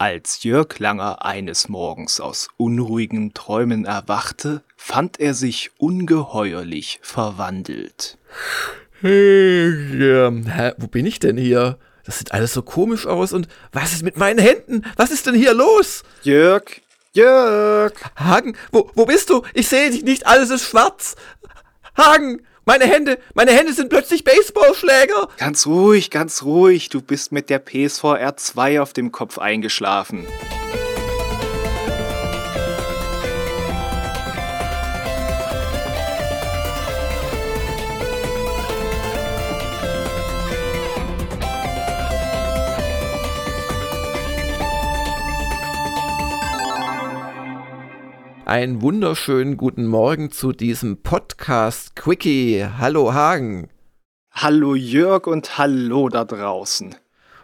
Als 0.00 0.44
Jörg 0.44 0.78
Langer 0.78 1.26
eines 1.26 1.68
Morgens 1.68 2.20
aus 2.20 2.48
unruhigen 2.56 3.34
Träumen 3.34 3.84
erwachte, 3.84 4.62
fand 4.74 5.20
er 5.20 5.34
sich 5.34 5.72
ungeheuerlich 5.76 7.00
verwandelt. 7.02 8.16
Hey, 9.02 9.66
ähm, 10.02 10.46
hä, 10.46 10.72
wo 10.78 10.86
bin 10.86 11.04
ich 11.04 11.18
denn 11.18 11.36
hier? 11.36 11.78
Das 12.06 12.18
sieht 12.18 12.32
alles 12.32 12.54
so 12.54 12.62
komisch 12.62 13.06
aus 13.06 13.34
und 13.34 13.46
was 13.72 13.92
ist 13.92 14.02
mit 14.02 14.16
meinen 14.16 14.38
Händen? 14.38 14.86
Was 14.96 15.10
ist 15.10 15.26
denn 15.26 15.34
hier 15.34 15.52
los? 15.52 16.02
Jörg, 16.22 16.80
Jörg! 17.12 17.92
Hagen, 18.16 18.56
wo, 18.72 18.90
wo 18.94 19.04
bist 19.04 19.28
du? 19.28 19.42
Ich 19.52 19.68
sehe 19.68 19.90
dich 19.90 20.02
nicht, 20.02 20.26
alles 20.26 20.48
ist 20.48 20.64
schwarz. 20.64 21.14
Hagen, 21.94 22.40
meine 22.64 22.84
Hände, 22.84 23.18
meine 23.34 23.52
Hände 23.52 23.72
sind 23.72 23.88
plötzlich 23.88 24.24
Baseballschläger. 24.24 25.28
Ganz 25.38 25.66
ruhig, 25.66 26.10
ganz 26.10 26.42
ruhig. 26.42 26.88
Du 26.88 27.00
bist 27.00 27.32
mit 27.32 27.50
der 27.50 27.58
PSVR 27.58 28.36
2 28.36 28.80
auf 28.80 28.92
dem 28.92 29.12
Kopf 29.12 29.38
eingeschlafen. 29.38 30.26
Einen 48.50 48.82
wunderschönen 48.82 49.56
guten 49.56 49.86
Morgen 49.86 50.32
zu 50.32 50.50
diesem 50.50 51.04
Podcast 51.04 51.94
Quickie. 51.94 52.66
Hallo 52.78 53.14
Hagen. 53.14 53.68
Hallo 54.32 54.74
Jörg 54.74 55.28
und 55.28 55.56
hallo 55.56 56.08
da 56.08 56.24
draußen. 56.24 56.96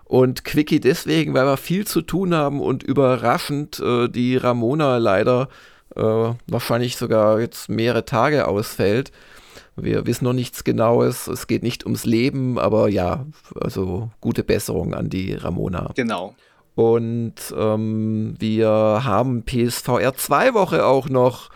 Und 0.02 0.45
Quickie 0.45 0.80
deswegen, 0.80 1.32
weil 1.32 1.46
wir 1.46 1.59
viel 1.59 1.87
zu 1.87 2.02
tun 2.02 2.34
haben 2.34 2.60
und 2.60 2.82
überraschend 2.82 3.79
äh, 3.79 4.09
die 4.09 4.37
Ramona 4.37 4.96
leider 4.96 5.48
äh, 5.95 6.02
wahrscheinlich 6.48 6.96
sogar 6.96 7.38
jetzt 7.38 7.68
mehrere 7.68 8.04
Tage 8.04 8.48
ausfällt. 8.48 9.13
Wir 9.76 10.07
wissen 10.09 10.24
noch 10.24 10.32
nichts 10.32 10.65
Genaues. 10.65 11.29
Es 11.29 11.46
geht 11.46 11.63
nicht 11.63 11.85
ums 11.85 12.04
Leben, 12.04 12.59
aber 12.59 12.88
ja, 12.88 13.26
also 13.54 14.10
gute 14.20 14.43
Besserung 14.43 14.93
an 14.93 15.09
die 15.09 15.35
Ramona. 15.35 15.93
Genau. 15.95 16.35
Und 16.77 17.35
ähm, 17.57 18.35
wir 18.38 18.69
haben 18.69 19.45
PSVR 19.45 20.15
2 20.15 20.52
Woche 20.52 20.85
auch 20.85 21.09
noch. 21.09 21.49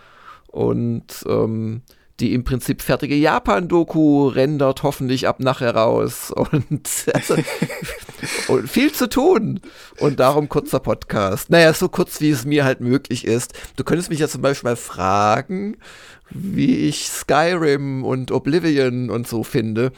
Und 0.48 1.24
ähm, 1.28 1.82
die 2.20 2.34
im 2.34 2.44
Prinzip 2.44 2.82
fertige 2.82 3.14
Japan-Doku 3.14 4.28
rendert 4.28 4.82
hoffentlich 4.82 5.26
ab 5.26 5.40
nachher 5.40 5.74
raus. 5.74 6.30
Und, 6.50 6.88
also, 7.14 7.36
und 8.48 8.68
viel 8.68 8.92
zu 8.92 9.08
tun. 9.08 9.60
Und 9.98 10.20
darum 10.20 10.48
kurzer 10.48 10.80
Podcast. 10.80 11.50
Naja, 11.50 11.72
so 11.72 11.88
kurz 11.88 12.20
wie 12.20 12.30
es 12.30 12.44
mir 12.44 12.64
halt 12.64 12.80
möglich 12.80 13.24
ist. 13.24 13.54
Du 13.76 13.84
könntest 13.84 14.10
mich 14.10 14.18
ja 14.18 14.28
zum 14.28 14.42
Beispiel 14.42 14.70
mal 14.70 14.76
fragen, 14.76 15.76
wie 16.30 16.88
ich 16.88 17.08
Skyrim 17.08 18.04
und 18.04 18.30
Oblivion 18.30 19.10
und 19.10 19.26
so 19.26 19.42
finde, 19.42 19.92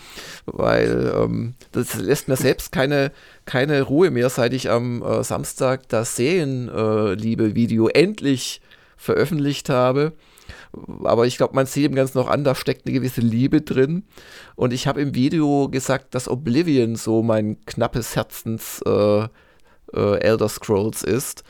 weil 0.47 1.13
ähm, 1.15 1.55
das 1.73 1.95
lässt 1.95 2.29
mir 2.29 2.37
selbst 2.37 2.73
keine, 2.73 3.13
keine 3.45 3.83
Ruhe 3.83 4.11
mehr, 4.11 4.31
seit 4.31 4.53
ich 4.53 4.71
am 4.71 5.03
äh, 5.03 5.23
Samstag 5.25 5.89
das 5.89 6.17
Serienliebe-Video 6.17 7.89
äh, 7.89 8.03
endlich 8.03 8.61
veröffentlicht 8.97 9.69
habe. 9.69 10.13
Aber 11.05 11.27
ich 11.27 11.37
glaube, 11.37 11.55
man 11.55 11.67
sieht 11.67 11.85
ihm 11.85 11.95
ganz 11.95 12.15
noch 12.15 12.29
an, 12.29 12.45
da 12.45 12.55
steckt 12.55 12.87
eine 12.87 12.95
gewisse 12.95 13.21
Liebe 13.21 13.61
drin. 13.61 14.05
Und 14.55 14.73
ich 14.73 14.87
habe 14.87 15.01
im 15.01 15.15
Video 15.15 15.69
gesagt, 15.69 16.15
dass 16.15 16.29
Oblivion 16.29 16.97
so 16.97 17.23
mein 17.23 17.65
knappes 17.67 18.17
Herzens 18.17 18.83
äh, 18.87 19.23
äh 19.23 20.19
Elder 20.21 20.49
Scrolls 20.49 21.03
ist. 21.03 21.45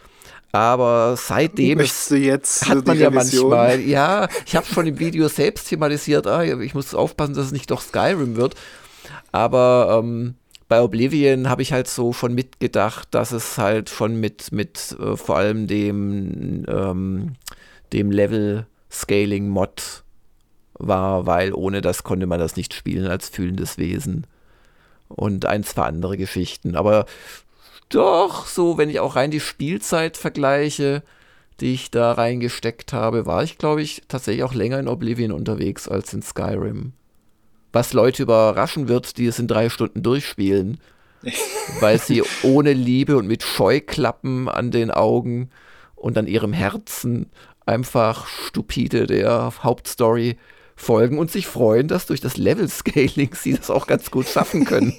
Aber 0.52 1.16
seitdem 1.16 1.80
jetzt 1.80 2.68
hat 2.68 2.86
man 2.86 2.98
ja 2.98 3.10
manchmal, 3.10 3.80
ja, 3.80 4.28
ich 4.44 4.54
habe 4.54 4.66
schon 4.66 4.86
im 4.86 4.98
Video 4.98 5.26
selbst 5.28 5.68
thematisiert, 5.68 6.26
ah, 6.26 6.44
ich 6.44 6.74
muss 6.74 6.94
aufpassen, 6.94 7.32
dass 7.32 7.46
es 7.46 7.52
nicht 7.52 7.70
doch 7.70 7.80
Skyrim 7.80 8.36
wird. 8.36 8.54
Aber 9.32 9.98
ähm, 9.98 10.34
bei 10.68 10.82
Oblivion 10.82 11.48
habe 11.48 11.62
ich 11.62 11.72
halt 11.72 11.88
so 11.88 12.12
schon 12.12 12.34
mitgedacht, 12.34 13.08
dass 13.12 13.32
es 13.32 13.56
halt 13.56 13.88
schon 13.88 14.20
mit, 14.20 14.52
mit 14.52 14.96
äh, 15.00 15.16
vor 15.16 15.38
allem 15.38 15.66
dem, 15.66 16.64
ähm, 16.68 17.32
dem 17.94 18.10
Level-Scaling-Mod 18.92 20.04
war, 20.74 21.26
weil 21.26 21.52
ohne 21.52 21.80
das 21.80 22.02
konnte 22.02 22.26
man 22.26 22.38
das 22.38 22.56
nicht 22.56 22.74
spielen 22.74 23.06
als 23.06 23.28
fühlendes 23.28 23.78
Wesen. 23.78 24.26
Und 25.08 25.46
ein, 25.46 25.64
zwei 25.64 25.84
andere 25.84 26.16
Geschichten. 26.16 26.76
Aber 26.76 27.06
doch, 27.88 28.46
so, 28.46 28.78
wenn 28.78 28.90
ich 28.90 29.00
auch 29.00 29.16
rein 29.16 29.30
die 29.30 29.40
Spielzeit 29.40 30.16
vergleiche, 30.16 31.02
die 31.60 31.74
ich 31.74 31.90
da 31.90 32.12
reingesteckt 32.12 32.92
habe, 32.92 33.26
war 33.26 33.42
ich, 33.42 33.58
glaube 33.58 33.82
ich, 33.82 34.02
tatsächlich 34.08 34.42
auch 34.42 34.54
länger 34.54 34.78
in 34.78 34.88
Oblivion 34.88 35.32
unterwegs 35.32 35.86
als 35.88 36.12
in 36.14 36.22
Skyrim. 36.22 36.92
Was 37.72 37.92
Leute 37.92 38.22
überraschen 38.22 38.88
wird, 38.88 39.18
die 39.18 39.26
es 39.26 39.38
in 39.38 39.48
drei 39.48 39.68
Stunden 39.68 40.02
durchspielen, 40.02 40.78
weil 41.80 41.98
sie 41.98 42.22
ohne 42.42 42.72
Liebe 42.72 43.16
und 43.16 43.26
mit 43.26 43.42
Scheuklappen 43.42 44.48
an 44.48 44.70
den 44.70 44.90
Augen 44.90 45.50
und 45.94 46.18
an 46.18 46.26
ihrem 46.26 46.52
Herzen 46.52 47.30
einfach 47.66 48.26
stupide 48.26 49.06
der 49.06 49.52
Hauptstory 49.62 50.36
folgen 50.82 51.18
und 51.18 51.30
sich 51.30 51.46
freuen, 51.46 51.86
dass 51.86 52.06
durch 52.06 52.20
das 52.20 52.36
Level-Scaling 52.36 53.30
sie 53.34 53.54
das 53.54 53.70
auch 53.70 53.86
ganz 53.86 54.10
gut 54.10 54.26
schaffen 54.26 54.64
können. 54.64 54.94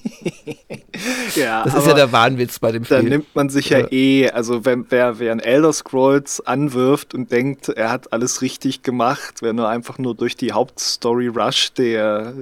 ja, 1.36 1.64
das 1.64 1.76
ist 1.76 1.88
ja 1.88 1.94
der 1.94 2.12
Wahnwitz 2.12 2.60
bei 2.60 2.72
dem 2.72 2.86
Spiel. 2.86 2.98
Da 2.98 3.04
nimmt 3.04 3.36
man 3.36 3.50
sich 3.50 3.70
ja, 3.70 3.80
ja 3.80 3.92
eh, 3.92 4.30
also 4.30 4.66
wenn, 4.66 4.86
wer, 4.90 5.20
wer 5.20 5.32
ein 5.32 5.40
Elder 5.40 5.74
Scrolls 5.74 6.40
anwirft 6.46 7.14
und 7.14 7.32
denkt, 7.32 7.70
er 7.70 7.92
hat 7.92 8.14
alles 8.14 8.42
richtig 8.42 8.84
gemacht, 8.84 9.42
wer 9.42 9.54
nur 9.54 9.68
einfach 9.68 9.98
nur 9.98 10.16
durch 10.16 10.38
die 10.38 10.54
Hauptstory 10.54 11.28
rusht, 11.28 11.78
der, 11.78 12.34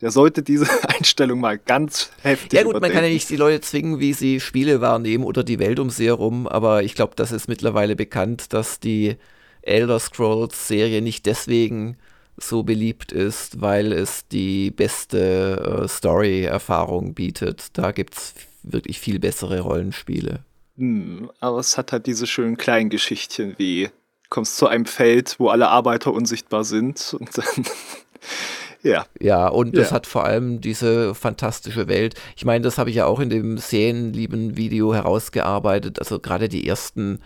der 0.00 0.10
sollte 0.10 0.42
diese 0.42 0.66
Einstellung 0.88 1.40
mal 1.40 1.58
ganz 1.58 2.10
heftig 2.22 2.52
Ja 2.52 2.62
gut, 2.62 2.72
überdenken. 2.72 2.94
man 2.94 3.02
kann 3.02 3.08
ja 3.08 3.14
nicht 3.14 3.28
die 3.30 3.36
Leute 3.36 3.62
zwingen, 3.62 3.98
wie 3.98 4.12
sie 4.12 4.38
Spiele 4.38 4.80
wahrnehmen 4.80 5.24
oder 5.24 5.42
die 5.42 5.58
Welt 5.58 5.80
um 5.80 5.90
sie 5.90 6.06
herum, 6.06 6.46
aber 6.46 6.82
ich 6.84 6.94
glaube, 6.94 7.14
das 7.16 7.32
ist 7.32 7.48
mittlerweile 7.48 7.96
bekannt, 7.96 8.52
dass 8.52 8.78
die 8.78 9.16
Elder 9.62 9.98
Scrolls 9.98 10.68
Serie 10.68 11.02
nicht 11.02 11.26
deswegen 11.26 11.96
so 12.36 12.62
beliebt 12.62 13.12
ist, 13.12 13.60
weil 13.60 13.92
es 13.92 14.26
die 14.28 14.70
beste 14.70 15.82
äh, 15.82 15.88
Story-Erfahrung 15.88 17.14
bietet. 17.14 17.66
Da 17.74 17.92
gibt 17.92 18.16
es 18.16 18.34
wirklich 18.62 18.98
viel 18.98 19.18
bessere 19.18 19.60
Rollenspiele. 19.60 20.40
Hm, 20.76 21.30
aber 21.40 21.58
es 21.58 21.76
hat 21.76 21.92
halt 21.92 22.06
diese 22.06 22.26
schönen 22.26 22.56
kleinen 22.56 22.88
Geschichtchen 22.88 23.54
wie 23.58 23.90
kommst 24.30 24.56
zu 24.56 24.68
einem 24.68 24.86
Feld, 24.86 25.36
wo 25.38 25.48
alle 25.48 25.68
Arbeiter 25.68 26.12
unsichtbar 26.12 26.64
sind 26.64 27.14
und 27.18 27.36
dann 27.36 27.66
Ja. 28.82 29.06
Ja, 29.20 29.48
und 29.48 29.74
ja. 29.74 29.82
das 29.82 29.92
hat 29.92 30.06
vor 30.06 30.24
allem 30.24 30.60
diese 30.60 31.14
fantastische 31.14 31.88
Welt. 31.88 32.14
Ich 32.36 32.44
meine, 32.44 32.62
das 32.62 32.78
habe 32.78 32.90
ich 32.90 32.96
ja 32.96 33.06
auch 33.06 33.20
in 33.20 33.30
dem 33.30 33.58
Serienlieben 33.58 34.56
Video 34.56 34.94
herausgearbeitet. 34.94 35.98
Also 35.98 36.18
gerade 36.18 36.48
die 36.48 36.66
ersten 36.66 37.20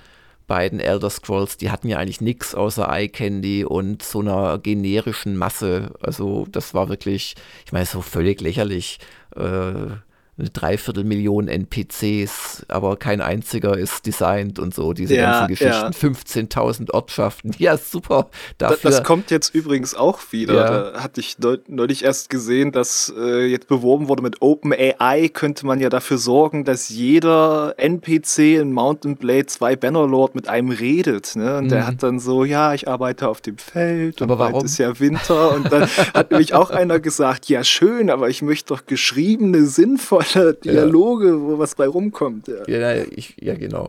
beiden 0.46 0.80
Elder 0.80 1.10
Scrolls, 1.10 1.56
die 1.56 1.70
hatten 1.70 1.88
ja 1.88 1.98
eigentlich 1.98 2.20
nichts 2.20 2.54
außer 2.54 2.88
Eye 2.88 3.08
Candy 3.08 3.64
und 3.64 4.02
so 4.02 4.20
einer 4.20 4.58
generischen 4.58 5.36
Masse. 5.36 5.92
Also 6.00 6.46
das 6.50 6.74
war 6.74 6.88
wirklich, 6.88 7.34
ich 7.64 7.72
meine, 7.72 7.86
so 7.86 8.02
völlig 8.02 8.40
lächerlich. 8.40 8.98
Äh, 9.36 9.96
eine 10.36 10.50
Dreiviertelmillion 10.50 11.46
NPCs, 11.46 12.64
aber 12.66 12.96
kein 12.96 13.20
einziger 13.20 13.78
ist 13.78 14.04
designt 14.04 14.58
und 14.58 14.74
so, 14.74 14.92
diese 14.92 15.14
ja, 15.14 15.30
ganzen 15.30 15.48
Geschichten. 15.48 15.70
Ja. 15.70 16.50
15.000 16.50 16.90
Ortschaften. 16.92 17.52
Ja, 17.58 17.76
super. 17.76 18.30
Dafür, 18.58 18.90
das, 18.90 19.04
kommt 19.04 19.30
jetzt 19.30 19.54
übrigens 19.54 19.94
auch 19.94 20.20
wieder. 20.32 20.54
Ja. 20.54 20.90
Da 20.90 21.02
hatte 21.02 21.20
ich 21.20 21.36
neulich 21.68 22.04
erst 22.04 22.30
gesehen, 22.30 22.72
dass 22.72 23.14
äh, 23.16 23.46
jetzt 23.46 23.68
beworben 23.68 24.08
wurde 24.08 24.22
mit 24.22 24.42
OpenAI, 24.42 25.28
könnte 25.28 25.66
man 25.66 25.78
ja 25.78 25.88
dafür 25.88 26.18
sorgen, 26.18 26.64
dass 26.64 26.88
jeder 26.88 27.74
NPC 27.76 28.60
in 28.60 28.72
Mountain 28.72 29.16
Blade 29.16 29.46
2 29.46 29.76
Bannerlord 29.76 30.34
mit 30.34 30.48
einem 30.48 30.70
redet. 30.70 31.36
Ne? 31.36 31.58
Und 31.58 31.66
mhm. 31.66 31.68
der 31.68 31.86
hat 31.86 32.02
dann 32.02 32.18
so, 32.18 32.44
ja, 32.44 32.74
ich 32.74 32.88
arbeite 32.88 33.28
auf 33.28 33.40
dem 33.40 33.58
Feld 33.58 34.20
und 34.20 34.32
aber 34.32 34.50
bald 34.50 34.64
ist 34.64 34.78
ja 34.78 34.98
Winter. 34.98 35.54
Und 35.54 35.70
dann 35.70 35.88
hat 36.12 36.30
nämlich 36.32 36.54
auch 36.54 36.70
einer 36.70 36.98
gesagt, 36.98 37.48
ja 37.48 37.62
schön, 37.62 38.10
aber 38.10 38.28
ich 38.28 38.42
möchte 38.42 38.74
doch 38.74 38.86
geschriebene, 38.86 39.66
sinnvolle 39.66 40.23
Dialoge, 40.64 41.28
ja. 41.28 41.40
wo 41.40 41.58
was 41.58 41.74
bei 41.74 41.86
rumkommt. 41.86 42.48
Ja. 42.48 42.68
Ja, 42.68 43.04
ich, 43.10 43.36
ja, 43.40 43.54
genau. 43.54 43.88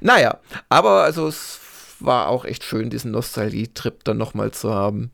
Naja, 0.00 0.38
aber 0.68 1.02
also 1.02 1.28
es 1.28 1.60
war 2.00 2.28
auch 2.28 2.44
echt 2.44 2.64
schön, 2.64 2.90
diesen 2.90 3.10
Nostalgie-Trip 3.10 4.04
dann 4.04 4.16
nochmal 4.18 4.50
zu 4.52 4.72
haben. 4.72 5.10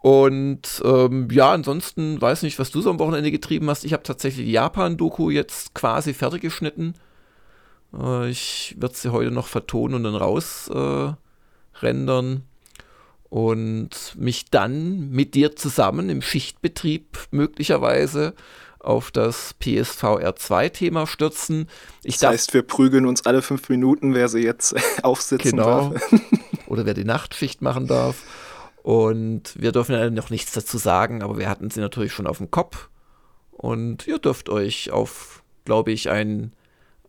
Und 0.00 0.82
ähm, 0.84 1.28
ja, 1.30 1.52
ansonsten 1.52 2.20
weiß 2.20 2.42
nicht, 2.42 2.58
was 2.58 2.70
du 2.70 2.80
so 2.80 2.90
am 2.90 2.98
Wochenende 2.98 3.30
getrieben 3.30 3.68
hast. 3.68 3.84
Ich 3.84 3.92
habe 3.92 4.02
tatsächlich 4.02 4.46
die 4.46 4.52
Japan-Doku 4.52 5.30
jetzt 5.30 5.74
quasi 5.74 6.14
fertig 6.14 6.42
geschnitten. 6.42 6.94
Äh, 7.96 8.30
ich 8.30 8.76
werde 8.78 8.94
sie 8.94 9.12
heute 9.12 9.30
noch 9.30 9.46
vertonen 9.46 9.94
und 9.94 10.04
dann 10.04 10.14
raus 10.14 10.70
äh. 10.72 11.12
Und 13.30 13.90
mich 14.16 14.50
dann 14.50 15.10
mit 15.10 15.34
dir 15.34 15.54
zusammen 15.54 16.08
im 16.08 16.22
Schichtbetrieb 16.22 17.18
möglicherweise 17.30 18.34
auf 18.80 19.10
das 19.10 19.54
PSVR 19.54 20.34
2-Thema 20.36 21.06
stürzen. 21.06 21.68
Ich 22.02 22.18
das 22.18 22.30
heißt, 22.30 22.54
wir 22.54 22.62
prügeln 22.62 23.06
uns 23.06 23.26
alle 23.26 23.42
fünf 23.42 23.68
Minuten, 23.68 24.14
wer 24.14 24.28
sie 24.28 24.40
jetzt 24.40 24.74
aufsitzen 25.02 25.52
genau. 25.52 25.90
darf. 25.90 26.14
Oder 26.66 26.86
wer 26.86 26.94
die 26.94 27.04
Nachtschicht 27.04 27.62
machen 27.62 27.86
darf. 27.86 28.22
Und 28.82 29.52
wir 29.60 29.72
dürfen 29.72 29.92
ja 29.92 30.08
noch 30.10 30.30
nichts 30.30 30.52
dazu 30.52 30.78
sagen, 30.78 31.22
aber 31.22 31.38
wir 31.38 31.48
hatten 31.48 31.70
sie 31.70 31.80
natürlich 31.80 32.12
schon 32.12 32.26
auf 32.26 32.38
dem 32.38 32.50
Kopf. 32.50 32.88
Und 33.50 34.06
ihr 34.06 34.18
dürft 34.18 34.48
euch 34.48 34.90
auf, 34.92 35.42
glaube 35.64 35.90
ich, 35.90 36.10
einen, 36.10 36.52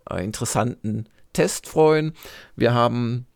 einen 0.05 0.25
interessanten 0.25 1.07
Test 1.33 1.67
freuen. 1.67 2.13
Wir 2.55 2.73
haben 2.73 3.27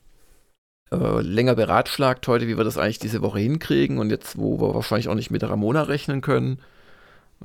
äh, 0.92 1.22
länger 1.22 1.56
beratschlagt 1.56 2.28
heute, 2.28 2.48
wie 2.48 2.58
wir 2.58 2.64
das 2.64 2.78
eigentlich 2.78 3.00
diese 3.00 3.22
Woche 3.22 3.40
hinkriegen 3.40 3.98
und 3.98 4.10
jetzt, 4.10 4.38
wo 4.38 4.60
wir 4.60 4.74
wahrscheinlich 4.74 5.10
auch 5.10 5.16
nicht 5.16 5.32
mit 5.32 5.44
Ramona 5.44 5.84
rechnen 5.84 6.22
können. 6.22 6.60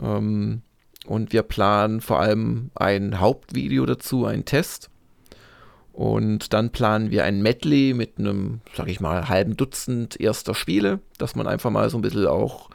Ähm, 0.00 0.62
und 1.06 1.32
wir 1.32 1.42
planen 1.42 2.00
vor 2.00 2.20
allem 2.20 2.70
ein 2.74 3.20
Hauptvideo 3.20 3.86
dazu, 3.86 4.24
einen 4.26 4.44
Test. 4.44 4.90
Und 5.92 6.52
dann 6.52 6.70
planen 6.70 7.10
wir 7.10 7.24
ein 7.24 7.42
Medley 7.42 7.92
mit 7.92 8.18
einem, 8.18 8.60
sag 8.74 8.88
ich 8.88 9.00
mal, 9.00 9.28
halben 9.28 9.56
Dutzend 9.56 10.20
erster 10.20 10.54
Spiele, 10.54 11.00
dass 11.18 11.34
man 11.34 11.48
einfach 11.48 11.70
mal 11.70 11.90
so 11.90 11.98
ein 11.98 12.02
bisschen 12.02 12.26
auch, 12.26 12.70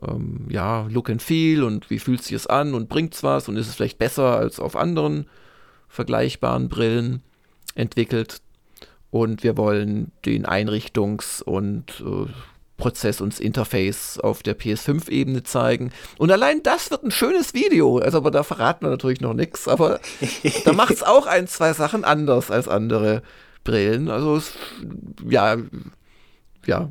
ähm, 0.00 0.46
ja, 0.48 0.86
Look 0.88 1.10
and 1.10 1.22
Feel 1.22 1.64
und 1.64 1.90
wie 1.90 1.98
fühlt 1.98 2.22
sich 2.22 2.34
es 2.34 2.46
an 2.46 2.74
und 2.74 2.88
bringt 2.88 3.14
es 3.14 3.24
was 3.24 3.48
und 3.48 3.56
ist 3.56 3.66
es 3.68 3.74
vielleicht 3.74 3.98
besser 3.98 4.36
als 4.36 4.60
auf 4.60 4.76
anderen 4.76 5.26
vergleichbaren 5.88 6.68
Brillen 6.68 7.22
entwickelt. 7.74 8.40
Und 9.10 9.42
wir 9.42 9.56
wollen 9.56 10.12
den 10.24 10.46
Einrichtungs- 10.46 11.42
und 11.42 12.00
äh, 12.00 12.30
Prozess 12.82 13.20
und 13.20 13.32
das 13.32 13.38
Interface 13.38 14.18
auf 14.18 14.42
der 14.42 14.58
PS5-Ebene 14.58 15.44
zeigen. 15.44 15.92
Und 16.18 16.32
allein 16.32 16.64
das 16.64 16.90
wird 16.90 17.04
ein 17.04 17.12
schönes 17.12 17.54
Video. 17.54 17.98
Also, 17.98 18.18
aber 18.18 18.32
da 18.32 18.42
verraten 18.42 18.84
wir 18.84 18.90
natürlich 18.90 19.20
noch 19.20 19.34
nichts. 19.34 19.68
Aber 19.68 20.00
da 20.64 20.72
macht 20.72 20.90
es 20.90 21.04
auch 21.04 21.26
ein, 21.26 21.46
zwei 21.46 21.74
Sachen 21.74 22.02
anders 22.02 22.50
als 22.50 22.66
andere 22.66 23.22
Brillen. 23.62 24.10
Also, 24.10 24.34
es, 24.34 24.54
ja, 25.28 25.58
ja. 26.66 26.90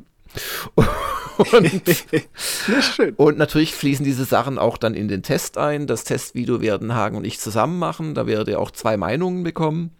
Und, 1.38 1.82
und, 3.16 3.38
natürlich 3.38 3.74
fließen 3.74 4.04
diese 4.04 4.26
Sachen 4.26 4.58
auch 4.58 4.76
dann 4.76 4.94
in 4.94 5.08
den 5.08 5.22
Test 5.22 5.56
ein. 5.56 5.86
Das 5.86 6.04
Testvideo 6.04 6.60
werden 6.60 6.94
Hagen 6.94 7.16
und 7.16 7.24
ich 7.24 7.40
zusammen 7.40 7.78
machen. 7.78 8.14
Da 8.14 8.26
werdet 8.26 8.48
ihr 8.48 8.60
auch 8.60 8.70
zwei 8.70 8.98
Meinungen 8.98 9.42
bekommen. 9.42 9.90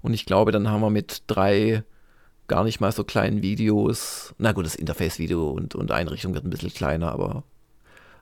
Und 0.00 0.14
ich 0.14 0.26
glaube, 0.26 0.52
dann 0.52 0.70
haben 0.70 0.80
wir 0.80 0.90
mit 0.90 1.24
drei 1.26 1.82
gar 2.50 2.64
nicht 2.64 2.80
mal 2.80 2.90
so 2.90 3.04
kleinen 3.04 3.42
Videos. 3.42 4.34
Na 4.36 4.50
gut, 4.50 4.66
das 4.66 4.74
Interface-Video 4.74 5.50
und, 5.50 5.76
und 5.76 5.92
Einrichtung 5.92 6.34
wird 6.34 6.44
ein 6.44 6.50
bisschen 6.50 6.74
kleiner, 6.74 7.12
aber 7.12 7.44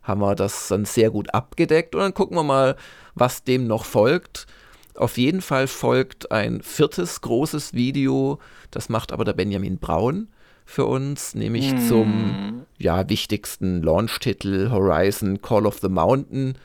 haben 0.03 0.21
wir 0.21 0.35
das 0.35 0.69
dann 0.69 0.85
sehr 0.85 1.11
gut 1.11 1.33
abgedeckt. 1.33 1.95
Und 1.95 2.03
dann 2.03 2.15
gucken 2.15 2.37
wir 2.37 2.43
mal, 2.43 2.77
was 3.15 3.43
dem 3.43 3.67
noch 3.67 3.87
folgt. 3.87 4.47
Auf 4.95 5.17
jeden 5.17 5.41
Fall 5.41 5.67
folgt 5.67 6.31
ein 6.31 6.61
viertes 6.61 7.23
großes 7.23 7.73
Video, 7.73 8.39
das 8.71 8.91
macht 8.91 9.13
aber 9.13 9.25
der 9.25 9.33
Benjamin 9.33 9.79
Braun 9.79 10.29
für 10.67 10.85
uns, 10.85 11.35
nämlich 11.35 11.73
mm. 11.73 11.89
zum 11.89 12.67
ja, 12.77 13.09
wichtigsten 13.09 13.81
Launch-Titel 13.81 14.71
Horizon 14.71 15.41
Call 15.41 15.65
of 15.65 15.79
the 15.79 15.89
Mountain, 15.89 16.59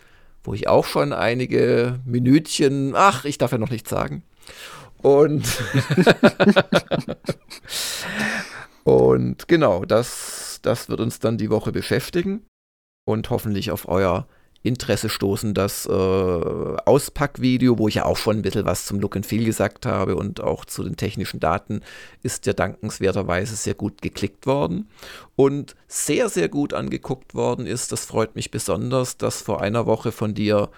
wo 0.43 0.53
ich 0.53 0.67
auch 0.67 0.85
schon 0.85 1.13
einige 1.13 2.01
Minütchen, 2.05 2.93
ach, 2.93 3.23
ich 3.23 3.37
darf 3.37 3.53
ja 3.53 3.57
noch 3.57 3.69
nichts 3.69 3.89
sagen. 3.89 4.23
Und, 5.03 5.45
und 8.83 9.47
genau, 9.49 9.83
das, 9.85 10.59
das 10.61 10.89
wird 10.89 11.01
uns 11.01 11.19
dann 11.19 11.37
die 11.37 11.49
Woche 11.49 11.71
beschäftigen 11.71 12.45
und 13.05 13.29
hoffentlich 13.29 13.69
auf 13.71 13.87
euer 13.87 14.27
Interesse 14.63 15.09
stoßen. 15.09 15.53
Das 15.53 15.85
äh, 15.85 15.91
Auspackvideo, 15.91 17.77
wo 17.77 17.89
ich 17.89 17.95
ja 17.95 18.05
auch 18.05 18.15
schon 18.15 18.37
ein 18.37 18.41
bisschen 18.41 18.65
was 18.65 18.85
zum 18.85 19.01
Look 19.01 19.17
and 19.17 19.25
Feel 19.25 19.43
gesagt 19.43 19.85
habe 19.85 20.15
und 20.15 20.39
auch 20.39 20.63
zu 20.63 20.83
den 20.83 20.95
technischen 20.95 21.41
Daten, 21.41 21.81
ist 22.23 22.45
ja 22.45 22.53
dankenswerterweise 22.53 23.57
sehr 23.57 23.73
gut 23.73 24.01
geklickt 24.01 24.47
worden 24.47 24.89
und 25.35 25.75
sehr, 25.87 26.29
sehr 26.29 26.47
gut 26.47 26.73
angeguckt 26.73 27.35
worden 27.35 27.67
ist. 27.67 27.91
Das 27.91 28.05
freut 28.05 28.35
mich 28.35 28.51
besonders, 28.51 29.17
dass 29.17 29.41
vor 29.41 29.61
einer 29.61 29.85
Woche 29.85 30.13
von 30.13 30.33
dir 30.33 30.69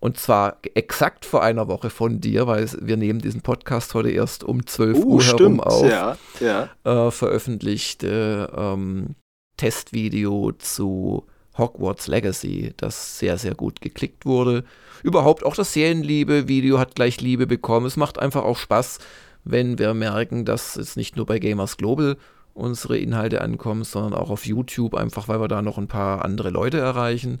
und 0.00 0.18
zwar 0.18 0.58
exakt 0.74 1.24
vor 1.24 1.42
einer 1.42 1.68
Woche 1.68 1.90
von 1.90 2.20
dir, 2.20 2.46
weil 2.46 2.68
wir 2.80 2.96
nehmen 2.96 3.20
diesen 3.20 3.40
Podcast 3.40 3.94
heute 3.94 4.10
erst 4.10 4.44
um 4.44 4.66
12 4.66 4.98
uh, 4.98 5.04
Uhr 5.04 5.20
stimmt, 5.22 5.40
herum 5.40 5.60
auf, 5.60 5.88
ja, 5.88 6.16
ja. 6.40 6.68
Äh, 6.84 7.10
veröffentlichte 7.10 8.52
ähm, 8.56 9.14
Testvideo 9.56 10.52
zu 10.58 11.26
Hogwarts 11.56 12.06
Legacy, 12.06 12.74
das 12.76 13.18
sehr, 13.18 13.38
sehr 13.38 13.54
gut 13.54 13.80
geklickt 13.80 14.26
wurde. 14.26 14.64
Überhaupt 15.02 15.44
auch 15.44 15.54
das 15.54 15.72
Serienliebe-Video 15.72 16.78
hat 16.78 16.94
gleich 16.94 17.20
Liebe 17.20 17.46
bekommen. 17.46 17.86
Es 17.86 17.96
macht 17.96 18.18
einfach 18.18 18.44
auch 18.44 18.58
Spaß, 18.58 18.98
wenn 19.44 19.78
wir 19.78 19.94
merken, 19.94 20.44
dass 20.44 20.76
es 20.76 20.96
nicht 20.96 21.16
nur 21.16 21.26
bei 21.26 21.38
Gamers 21.38 21.76
Global 21.76 22.16
unsere 22.52 22.98
Inhalte 22.98 23.42
ankommen, 23.42 23.84
sondern 23.84 24.14
auch 24.14 24.30
auf 24.30 24.46
YouTube, 24.46 24.94
einfach 24.94 25.28
weil 25.28 25.40
wir 25.40 25.48
da 25.48 25.62
noch 25.62 25.78
ein 25.78 25.88
paar 25.88 26.24
andere 26.24 26.50
Leute 26.50 26.78
erreichen. 26.78 27.40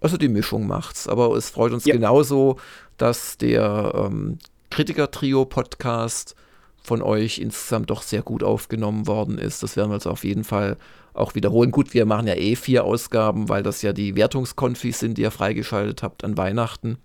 Also 0.00 0.16
die 0.16 0.28
Mischung 0.28 0.66
macht's. 0.66 1.08
Aber 1.08 1.34
es 1.36 1.50
freut 1.50 1.72
uns 1.72 1.84
ja. 1.84 1.94
genauso, 1.94 2.58
dass 2.96 3.38
der 3.38 3.92
ähm, 3.94 4.38
Kritiker-Trio-Podcast 4.70 6.34
von 6.82 7.02
euch 7.02 7.38
insgesamt 7.38 7.90
doch 7.90 8.02
sehr 8.02 8.22
gut 8.22 8.42
aufgenommen 8.42 9.06
worden 9.06 9.38
ist. 9.38 9.62
Das 9.62 9.76
werden 9.76 9.90
wir 9.90 9.96
jetzt 9.96 10.06
auf 10.06 10.24
jeden 10.24 10.44
Fall 10.44 10.76
auch 11.12 11.34
wiederholen. 11.34 11.70
Gut, 11.70 11.92
wir 11.92 12.06
machen 12.06 12.26
ja 12.26 12.34
eh 12.34 12.56
vier 12.56 12.84
Ausgaben, 12.84 13.48
weil 13.48 13.62
das 13.62 13.82
ja 13.82 13.92
die 13.92 14.16
Wertungskonfis 14.16 14.98
sind, 14.98 15.18
die 15.18 15.22
ihr 15.22 15.30
freigeschaltet 15.30 16.02
habt 16.02 16.24
an 16.24 16.36
Weihnachten. 16.36 16.98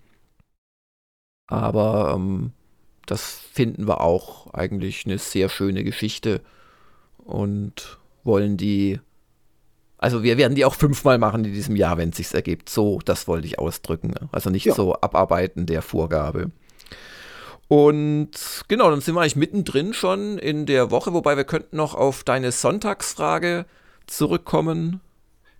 Aber 1.48 2.14
ähm, 2.16 2.52
das 3.04 3.40
finden 3.52 3.86
wir 3.86 4.00
auch 4.00 4.52
eigentlich 4.52 5.04
eine 5.06 5.18
sehr 5.18 5.48
schöne 5.48 5.84
Geschichte 5.84 6.40
und 7.18 7.98
wollen 8.24 8.56
die 8.56 9.00
also 9.98 10.22
wir 10.22 10.36
werden 10.36 10.54
die 10.54 10.64
auch 10.64 10.74
fünfmal 10.74 11.18
machen 11.18 11.44
in 11.44 11.52
diesem 11.52 11.76
Jahr, 11.76 11.96
wenn 11.96 12.10
es 12.10 12.16
sich 12.18 12.34
ergibt. 12.34 12.68
So, 12.68 13.00
das 13.04 13.26
wollte 13.26 13.46
ich 13.46 13.58
ausdrücken. 13.58 14.08
Ne? 14.08 14.28
Also 14.32 14.50
nicht 14.50 14.66
ja. 14.66 14.74
so 14.74 14.94
abarbeiten 14.94 15.66
der 15.66 15.82
Vorgabe. 15.82 16.50
Und 17.68 18.30
genau, 18.68 18.90
dann 18.90 19.00
sind 19.00 19.14
wir 19.14 19.22
eigentlich 19.22 19.36
mittendrin 19.36 19.92
schon 19.92 20.38
in 20.38 20.66
der 20.66 20.90
Woche, 20.90 21.12
wobei 21.12 21.36
wir 21.36 21.44
könnten 21.44 21.76
noch 21.76 21.94
auf 21.94 22.22
deine 22.22 22.52
Sonntagsfrage 22.52 23.64
zurückkommen. 24.06 25.00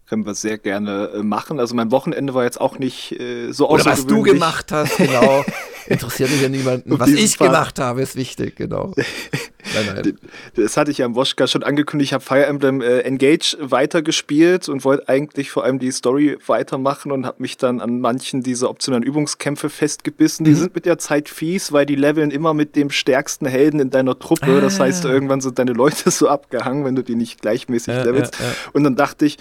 Können 0.06 0.24
wir 0.24 0.34
sehr 0.34 0.58
gerne 0.58 1.10
äh, 1.14 1.22
machen. 1.24 1.58
Also 1.58 1.74
mein 1.74 1.90
Wochenende 1.90 2.32
war 2.32 2.44
jetzt 2.44 2.60
auch 2.60 2.78
nicht 2.78 3.18
äh, 3.18 3.50
so 3.50 3.68
Oder 3.68 3.86
was 3.86 4.06
du 4.06 4.22
gemacht 4.22 4.70
hast, 4.70 4.98
genau. 4.98 5.44
Interessiert 5.86 6.30
mich 6.30 6.42
ja 6.42 6.48
niemanden. 6.48 6.96
Was 6.98 7.08
ich 7.08 7.36
Fall. 7.36 7.48
gemacht 7.48 7.80
habe, 7.80 8.02
ist 8.02 8.14
wichtig, 8.14 8.54
genau. 8.54 8.94
Nein, 9.76 10.02
nein. 10.02 10.18
Das 10.54 10.76
hatte 10.76 10.90
ich 10.90 10.98
ja 10.98 11.06
im 11.06 11.14
Woschka 11.14 11.46
schon 11.46 11.62
angekündigt. 11.62 12.08
Ich 12.08 12.14
habe 12.14 12.24
Fire 12.24 12.46
Emblem 12.46 12.80
äh, 12.80 13.00
Engage 13.00 13.56
weitergespielt 13.60 14.68
und 14.68 14.84
wollte 14.84 15.08
eigentlich 15.08 15.50
vor 15.50 15.64
allem 15.64 15.78
die 15.78 15.90
Story 15.90 16.38
weitermachen 16.46 17.12
und 17.12 17.26
habe 17.26 17.42
mich 17.42 17.56
dann 17.56 17.80
an 17.80 18.00
manchen 18.00 18.42
dieser 18.42 18.70
optionalen 18.70 19.02
Übungskämpfe 19.02 19.70
festgebissen. 19.70 20.44
Die 20.44 20.52
mhm. 20.52 20.56
sind 20.56 20.74
mit 20.74 20.86
der 20.86 20.98
Zeit 20.98 21.28
fies, 21.28 21.72
weil 21.72 21.86
die 21.86 21.96
leveln 21.96 22.30
immer 22.30 22.54
mit 22.54 22.76
dem 22.76 22.90
stärksten 22.90 23.46
Helden 23.46 23.80
in 23.80 23.90
deiner 23.90 24.18
Truppe. 24.18 24.56
Ah. 24.58 24.60
Das 24.60 24.80
heißt, 24.80 25.04
irgendwann 25.04 25.40
sind 25.40 25.58
deine 25.58 25.72
Leute 25.72 26.10
so 26.12 26.28
abgehangen, 26.28 26.84
wenn 26.84 26.96
du 26.96 27.02
die 27.02 27.14
nicht 27.14 27.42
gleichmäßig 27.42 27.94
ja, 27.94 28.02
levelst. 28.02 28.38
Ja, 28.38 28.46
ja. 28.46 28.52
Und 28.72 28.84
dann 28.84 28.96
dachte 28.96 29.26
ich, 29.26 29.38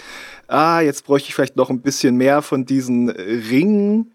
ah, 0.48 0.80
jetzt 0.80 1.04
bräuchte 1.06 1.28
ich 1.28 1.34
vielleicht 1.34 1.56
noch 1.56 1.70
ein 1.70 1.80
bisschen 1.80 2.16
mehr 2.16 2.42
von 2.42 2.64
diesen 2.64 3.10
Ringen 3.10 4.12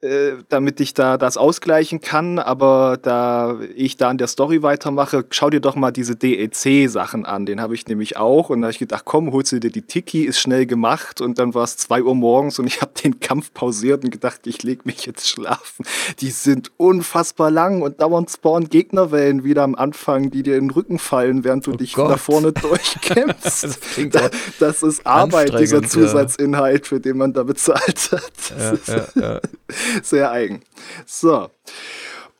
äh, 0.00 0.34
damit 0.48 0.78
ich 0.78 0.94
da 0.94 1.16
das 1.16 1.36
ausgleichen 1.36 2.00
kann, 2.00 2.38
aber 2.38 3.00
da 3.02 3.58
ich 3.74 3.96
da 3.96 4.10
an 4.10 4.16
der 4.16 4.28
Story 4.28 4.62
weitermache, 4.62 5.24
schau 5.30 5.50
dir 5.50 5.58
doch 5.58 5.74
mal 5.74 5.90
diese 5.90 6.14
DEC-Sachen 6.14 7.26
an. 7.26 7.46
Den 7.46 7.60
habe 7.60 7.74
ich 7.74 7.84
nämlich 7.88 8.16
auch 8.16 8.48
und 8.48 8.60
da 8.60 8.66
habe 8.66 8.72
ich 8.72 8.78
gedacht, 8.78 9.02
komm, 9.04 9.32
holst 9.32 9.50
du 9.50 9.58
dir 9.58 9.72
die 9.72 9.82
Tiki, 9.82 10.22
ist 10.22 10.38
schnell 10.38 10.66
gemacht 10.66 11.20
und 11.20 11.40
dann 11.40 11.52
war 11.52 11.64
es 11.64 11.76
zwei 11.76 12.00
Uhr 12.04 12.14
morgens 12.14 12.60
und 12.60 12.68
ich 12.68 12.80
habe 12.80 12.92
den 13.02 13.18
Kampf 13.18 13.52
pausiert 13.52 14.04
und 14.04 14.10
gedacht, 14.10 14.46
ich 14.46 14.62
leg 14.62 14.86
mich 14.86 15.04
jetzt 15.04 15.28
schlafen. 15.28 15.84
Die 16.20 16.30
sind 16.30 16.70
unfassbar 16.76 17.50
lang 17.50 17.82
und 17.82 18.00
dauernd 18.00 18.30
spawnen 18.30 18.68
Gegnerwellen 18.68 19.42
wieder 19.42 19.64
am 19.64 19.74
Anfang, 19.74 20.30
die 20.30 20.44
dir 20.44 20.58
in 20.58 20.66
den 20.66 20.70
Rücken 20.70 21.00
fallen, 21.00 21.42
während 21.42 21.66
du 21.66 21.72
oh 21.72 21.76
dich 21.76 21.94
Gott. 21.94 22.10
nach 22.10 22.20
vorne 22.20 22.52
durchkämpfst. 22.52 23.64
das, 23.64 23.80
da, 24.10 24.30
das, 24.60 24.82
ist 24.84 25.04
Arbeit, 25.04 25.58
dieser 25.58 25.82
Zusatzinhalt, 25.82 26.86
für 26.86 27.00
den 27.00 27.16
man 27.16 27.32
da 27.32 27.42
bezahlt 27.42 28.12
hat. 28.12 28.32
Das 28.56 28.86
ja, 28.86 28.94
ja, 28.94 29.20
ja. 29.20 29.40
Sehr 30.02 30.30
eigen. 30.30 30.62
So. 31.06 31.50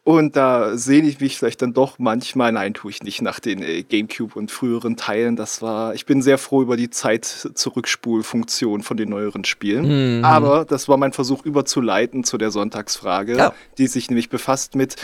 Und 0.05 0.37
da 0.37 0.79
sehne 0.79 1.07
ich 1.07 1.21
mich 1.21 1.37
vielleicht 1.37 1.61
dann 1.61 1.75
doch 1.75 1.99
manchmal, 1.99 2.51
nein, 2.51 2.73
tue 2.73 2.91
ich 2.91 3.03
nicht 3.03 3.21
nach 3.21 3.41
den 3.41 3.63
äh, 3.63 3.83
GameCube 3.83 4.39
und 4.39 4.51
früheren 4.51 4.97
Teilen. 4.97 5.37
Das 5.37 5.61
war, 5.61 5.95
ich 5.95 6.07
bin 6.07 6.23
sehr 6.23 6.39
froh 6.39 6.63
über 6.63 6.79
die 6.79 6.89
Zeit-Zurückspulfunktion 6.89 8.83
von 8.83 8.97
den 8.97 9.11
neueren 9.11 9.45
Spielen. 9.45 10.19
Mhm. 10.19 10.25
Aber 10.25 10.65
das 10.65 10.89
war 10.89 10.97
mein 10.97 11.13
Versuch 11.13 11.45
überzuleiten 11.45 12.25
zu 12.25 12.39
der 12.39 12.51
Sonntagsfrage, 12.51 13.37
ja. 13.37 13.53
die 13.77 13.87
sich 13.87 14.09
nämlich 14.09 14.31
befasst 14.31 14.77
mit 14.77 14.97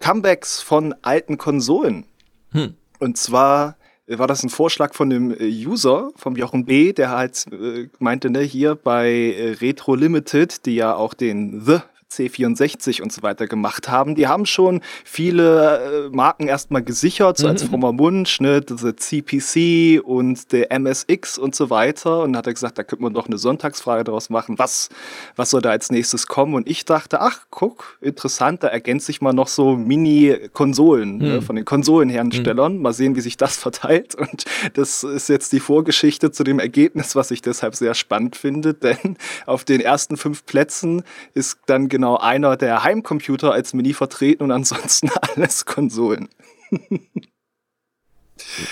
Comebacks 0.00 0.60
von 0.60 0.96
alten 1.02 1.38
Konsolen. 1.38 2.06
Hm. 2.50 2.74
Und 2.98 3.16
zwar 3.18 3.76
war 4.18 4.26
das 4.26 4.42
ein 4.42 4.50
Vorschlag 4.50 4.94
von 4.94 5.10
dem 5.10 5.30
äh, 5.32 5.44
User, 5.48 6.10
vom 6.16 6.36
Jochen 6.36 6.64
B., 6.64 6.92
der 6.92 7.10
halt 7.10 7.46
äh, 7.52 7.88
meinte, 7.98 8.30
ne, 8.30 8.40
hier 8.40 8.74
bei 8.74 9.10
äh, 9.10 9.52
Retro 9.60 9.94
Limited, 9.94 10.66
die 10.66 10.74
ja 10.74 10.94
auch 10.94 11.14
den 11.14 11.64
The 11.64 11.78
C64 12.10 13.02
und 13.02 13.12
so 13.12 13.22
weiter 13.22 13.46
gemacht 13.46 13.88
haben. 13.88 14.14
Die 14.14 14.26
haben 14.26 14.46
schon 14.46 14.80
viele 15.04 16.08
äh, 16.08 16.16
Marken 16.16 16.48
erstmal 16.48 16.82
gesichert, 16.82 17.38
so 17.38 17.46
als 17.46 17.64
mhm. 17.64 17.68
frommer 17.68 17.98
Wunsch, 17.98 18.40
ne, 18.40 18.60
diese 18.60 18.96
CPC 18.96 20.04
und 20.04 20.52
der 20.52 20.72
MSX 20.72 21.38
und 21.38 21.54
so 21.54 21.70
weiter. 21.70 22.22
Und 22.22 22.32
dann 22.32 22.38
hat 22.38 22.46
er 22.46 22.54
gesagt, 22.54 22.78
da 22.78 22.82
könnte 22.82 23.02
man 23.02 23.14
doch 23.14 23.26
eine 23.26 23.38
Sonntagsfrage 23.38 24.04
daraus 24.04 24.28
machen, 24.28 24.58
was, 24.58 24.88
was 25.36 25.50
soll 25.50 25.62
da 25.62 25.70
als 25.70 25.90
nächstes 25.90 26.26
kommen? 26.26 26.54
Und 26.54 26.68
ich 26.68 26.84
dachte, 26.84 27.20
ach, 27.20 27.46
guck, 27.50 27.98
interessant, 28.00 28.64
da 28.64 28.68
ergänzt 28.68 29.06
sich 29.06 29.20
mal 29.20 29.32
noch 29.32 29.48
so 29.48 29.76
Mini-Konsolen 29.76 31.18
ne, 31.18 31.24
mhm. 31.24 31.30
ne, 31.34 31.42
von 31.42 31.56
den 31.56 31.64
Konsolenherstellern. 31.64 32.76
Mhm. 32.76 32.82
Mal 32.82 32.92
sehen, 32.92 33.14
wie 33.14 33.20
sich 33.20 33.36
das 33.36 33.56
verteilt. 33.60 34.16
Und 34.16 34.44
das 34.74 35.04
ist 35.04 35.28
jetzt 35.28 35.52
die 35.52 35.60
Vorgeschichte 35.60 36.32
zu 36.32 36.42
dem 36.42 36.58
Ergebnis, 36.58 37.14
was 37.14 37.30
ich 37.30 37.40
deshalb 37.40 37.76
sehr 37.76 37.94
spannend 37.94 38.34
finde, 38.34 38.74
denn 38.80 39.16
auf 39.46 39.64
den 39.64 39.80
ersten 39.80 40.16
fünf 40.16 40.44
Plätzen 40.44 41.04
ist 41.34 41.58
dann 41.66 41.88
genau 41.88 41.99
genau 42.00 42.16
einer 42.16 42.56
der 42.56 42.82
Heimcomputer 42.82 43.52
als 43.52 43.74
Mini 43.74 43.92
vertreten 43.92 44.42
und 44.42 44.50
ansonsten 44.50 45.10
alles 45.36 45.66
Konsolen. 45.66 46.30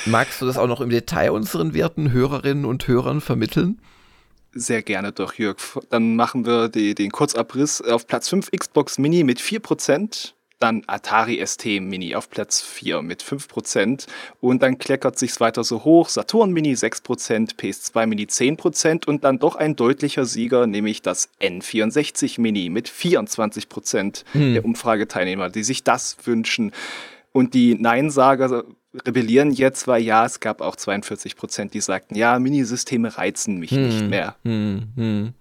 Magst 0.07 0.41
du 0.41 0.47
das 0.47 0.57
auch 0.57 0.67
noch 0.67 0.81
im 0.81 0.89
Detail 0.89 1.33
unseren 1.33 1.75
werten 1.75 2.11
Hörerinnen 2.11 2.65
und 2.65 2.89
Hörern 2.89 3.21
vermitteln? 3.21 3.83
Sehr 4.53 4.81
gerne 4.81 5.13
doch, 5.13 5.35
Jörg. 5.35 5.59
Dann 5.91 6.17
machen 6.17 6.47
wir 6.47 6.71
die, 6.71 6.95
den 6.95 7.11
Kurzabriss. 7.11 7.83
Auf 7.83 8.07
Platz 8.07 8.31
5 8.31 8.51
Xbox 8.51 8.97
Mini 8.97 9.25
mit 9.25 9.41
4%, 9.41 10.33
dann 10.59 10.83
Atari 10.87 11.45
ST 11.45 11.65
Mini 11.81 12.15
auf 12.15 12.31
Platz 12.31 12.61
4 12.61 13.03
mit 13.03 13.23
5%. 13.23 14.07
Und 14.41 14.63
dann 14.63 14.79
kleckert 14.79 15.19
sich's 15.19 15.41
weiter 15.41 15.65
so 15.65 15.85
hoch. 15.85 16.09
Saturn 16.09 16.53
Mini 16.53 16.75
6%, 16.75 17.57
PS2 17.57 18.07
Mini 18.07 18.25
10% 18.25 19.07
und 19.07 19.25
dann 19.25 19.39
doch 19.39 19.57
ein 19.57 19.77
deutlicher 19.77 20.25
Sieger, 20.25 20.67
nämlich 20.67 21.03
das 21.03 21.31
N64 21.41 22.41
Mini 22.41 22.69
mit 22.71 22.89
24% 22.89 24.25
hm. 24.33 24.55
der 24.55 24.65
Umfrageteilnehmer, 24.65 25.51
die 25.51 25.63
sich 25.63 25.85
das 25.85 26.17
wünschen. 26.25 26.73
Und 27.33 27.55
die 27.55 27.75
Neinsager 27.75 28.65
rebellieren 29.07 29.53
jetzt, 29.53 29.87
weil 29.87 30.03
ja, 30.03 30.25
es 30.25 30.41
gab 30.41 30.61
auch 30.61 30.75
42% 30.75 31.71
die 31.71 31.81
sagten, 31.81 32.17
ja, 32.17 32.39
Minisysteme 32.39 33.17
reizen 33.17 33.59
mich 33.59 33.71
hm. 33.71 33.87
nicht 33.87 34.09
mehr. 34.09 34.37
Hm. 34.45 34.89
hm. 34.97 35.35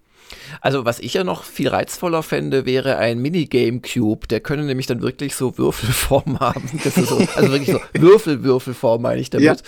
Also 0.60 0.84
was 0.84 0.98
ich 1.00 1.14
ja 1.14 1.24
noch 1.24 1.44
viel 1.44 1.68
reizvoller 1.68 2.22
fände, 2.22 2.66
wäre 2.66 2.96
ein 2.96 3.18
Minigame 3.18 3.80
Cube. 3.80 4.26
Der 4.28 4.40
könnte 4.40 4.64
nämlich 4.64 4.86
dann 4.86 5.02
wirklich 5.02 5.34
so 5.34 5.58
Würfelform 5.58 6.40
haben. 6.40 6.68
So, 6.84 7.16
also 7.34 7.52
wirklich 7.52 7.72
so 7.72 7.80
Würfel-Würfelform 7.94 9.02
meine 9.02 9.20
ich 9.20 9.30
damit. 9.30 9.62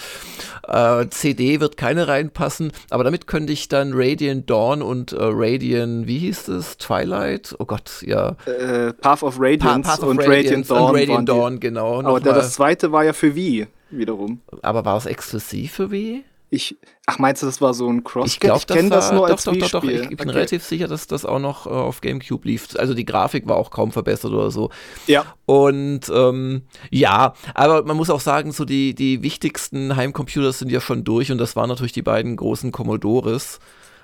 Ja. 0.68 1.00
Äh, 1.00 1.10
CD 1.10 1.60
wird 1.60 1.76
keine 1.76 2.08
reinpassen, 2.08 2.72
aber 2.90 3.04
damit 3.04 3.26
könnte 3.26 3.52
ich 3.52 3.68
dann 3.68 3.92
Radiant 3.94 4.48
Dawn 4.50 4.82
und 4.82 5.12
äh, 5.12 5.18
Radiant, 5.20 6.06
wie 6.06 6.18
hieß 6.18 6.48
es? 6.48 6.76
Twilight? 6.78 7.54
Oh 7.58 7.64
Gott, 7.64 8.02
ja. 8.02 8.36
Äh, 8.46 8.92
Path 8.92 9.22
of 9.22 9.36
Radiance 9.38 9.82
pa 9.82 9.96
Path 9.96 10.02
of 10.02 10.10
und 10.10 10.20
Radiant 10.20 10.70
Dawn. 10.70 10.90
Und 10.90 10.96
Radiant 10.96 11.28
Dawn, 11.28 11.60
genau. 11.60 12.02
Aber 12.02 12.20
der, 12.20 12.34
das 12.34 12.52
zweite 12.54 12.92
war 12.92 13.04
ja 13.04 13.12
für 13.12 13.34
Wii 13.34 13.66
wiederum. 13.90 14.40
Aber 14.62 14.84
war 14.84 14.96
es 14.96 15.06
exklusiv 15.06 15.72
für 15.72 15.90
Wii? 15.90 16.24
Ich, 16.52 16.76
ach, 17.06 17.20
meinst 17.20 17.42
du, 17.42 17.46
das 17.46 17.60
war 17.60 17.74
so 17.74 17.88
ein 17.88 18.02
cross 18.02 18.26
Ich, 18.26 18.42
ich 18.42 18.66
kenne 18.66 18.90
das 18.90 19.12
nur 19.12 19.28
doch, 19.28 19.34
als 19.34 19.44
doch, 19.44 19.56
doch, 19.56 19.70
doch, 19.70 19.84
Ich, 19.84 20.00
ich 20.00 20.08
bin 20.08 20.28
okay. 20.28 20.30
relativ 20.30 20.64
sicher, 20.64 20.88
dass 20.88 21.06
das 21.06 21.24
auch 21.24 21.38
noch 21.38 21.66
äh, 21.66 21.70
auf 21.70 22.00
GameCube 22.00 22.46
lief. 22.46 22.68
Also 22.76 22.92
die 22.92 23.04
Grafik 23.04 23.46
war 23.46 23.56
auch 23.56 23.70
kaum 23.70 23.92
verbessert 23.92 24.32
oder 24.32 24.50
so. 24.50 24.70
Ja. 25.06 25.24
Und 25.46 26.10
ähm, 26.12 26.62
ja, 26.90 27.34
aber 27.54 27.84
man 27.84 27.96
muss 27.96 28.10
auch 28.10 28.20
sagen, 28.20 28.50
so 28.50 28.64
die, 28.64 28.96
die 28.96 29.22
wichtigsten 29.22 29.94
Heimcomputer 29.94 30.52
sind 30.52 30.72
ja 30.72 30.80
schon 30.80 31.04
durch 31.04 31.30
und 31.30 31.38
das 31.38 31.54
waren 31.54 31.68
natürlich 31.68 31.92
die 31.92 32.02
beiden 32.02 32.34
großen 32.34 32.72
Commodores, 32.72 33.60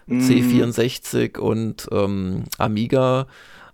mm. 0.06 0.20
C64 0.20 1.38
und 1.38 1.88
ähm, 1.90 2.44
Amiga. 2.58 3.26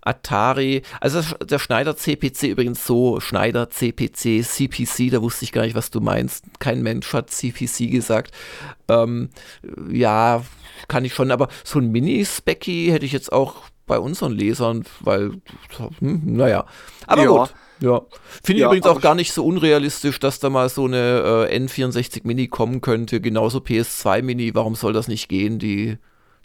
Atari, 0.03 0.83
also 1.01 1.23
der 1.45 1.59
Schneider 1.59 1.97
CPC 1.97 2.49
übrigens 2.49 2.85
so, 2.85 3.21
Schneider 3.21 3.71
CPC, 3.71 4.45
CPC, 4.45 5.11
da 5.11 5.23
wusste 5.23 5.45
ich 5.45 5.53
gar 5.53 5.63
nicht, 5.63 5.77
was 5.77 5.91
du 5.91 6.01
meinst. 6.01 6.45
Kein 6.59 6.83
Mensch 6.83 7.13
hat 7.13 7.31
CPC 7.31 7.91
gesagt. 7.91 8.35
Ähm, 8.89 9.31
ja, 9.91 10.43
kann 10.89 11.05
ich 11.05 11.15
schon, 11.15 11.31
aber 11.31 11.49
so 11.65 11.79
ein 11.79 11.93
Mini-Specky 11.93 12.89
hätte 12.91 13.07
ich 13.07 13.13
jetzt 13.13 13.33
auch 13.33 13.63
bei 13.87 13.99
unseren 13.99 14.33
Lesern, 14.33 14.85
weil, 15.01 15.33
hm, 16.01 16.23
naja. 16.25 16.67
Aber 17.07 17.23
ja. 17.23 17.29
gut. 17.29 17.55
Ja. 17.81 18.01
Finde 18.43 18.59
ich 18.59 18.61
ja, 18.61 18.67
übrigens 18.67 18.87
auch 18.87 19.01
gar 19.01 19.17
nicht 19.17 19.33
so 19.33 19.45
unrealistisch, 19.45 20.21
dass 20.21 20.39
da 20.39 20.51
mal 20.51 20.69
so 20.69 20.85
eine 20.85 21.49
äh, 21.51 21.59
N64 21.59 22.21
Mini 22.25 22.47
kommen 22.47 22.81
könnte. 22.81 23.21
Genauso 23.21 23.59
PS2 23.59 24.23
Mini, 24.23 24.55
warum 24.55 24.77
soll 24.77 24.93
das 24.93 25.09
nicht 25.09 25.29
gehen? 25.29 25.59
Die, 25.59 25.99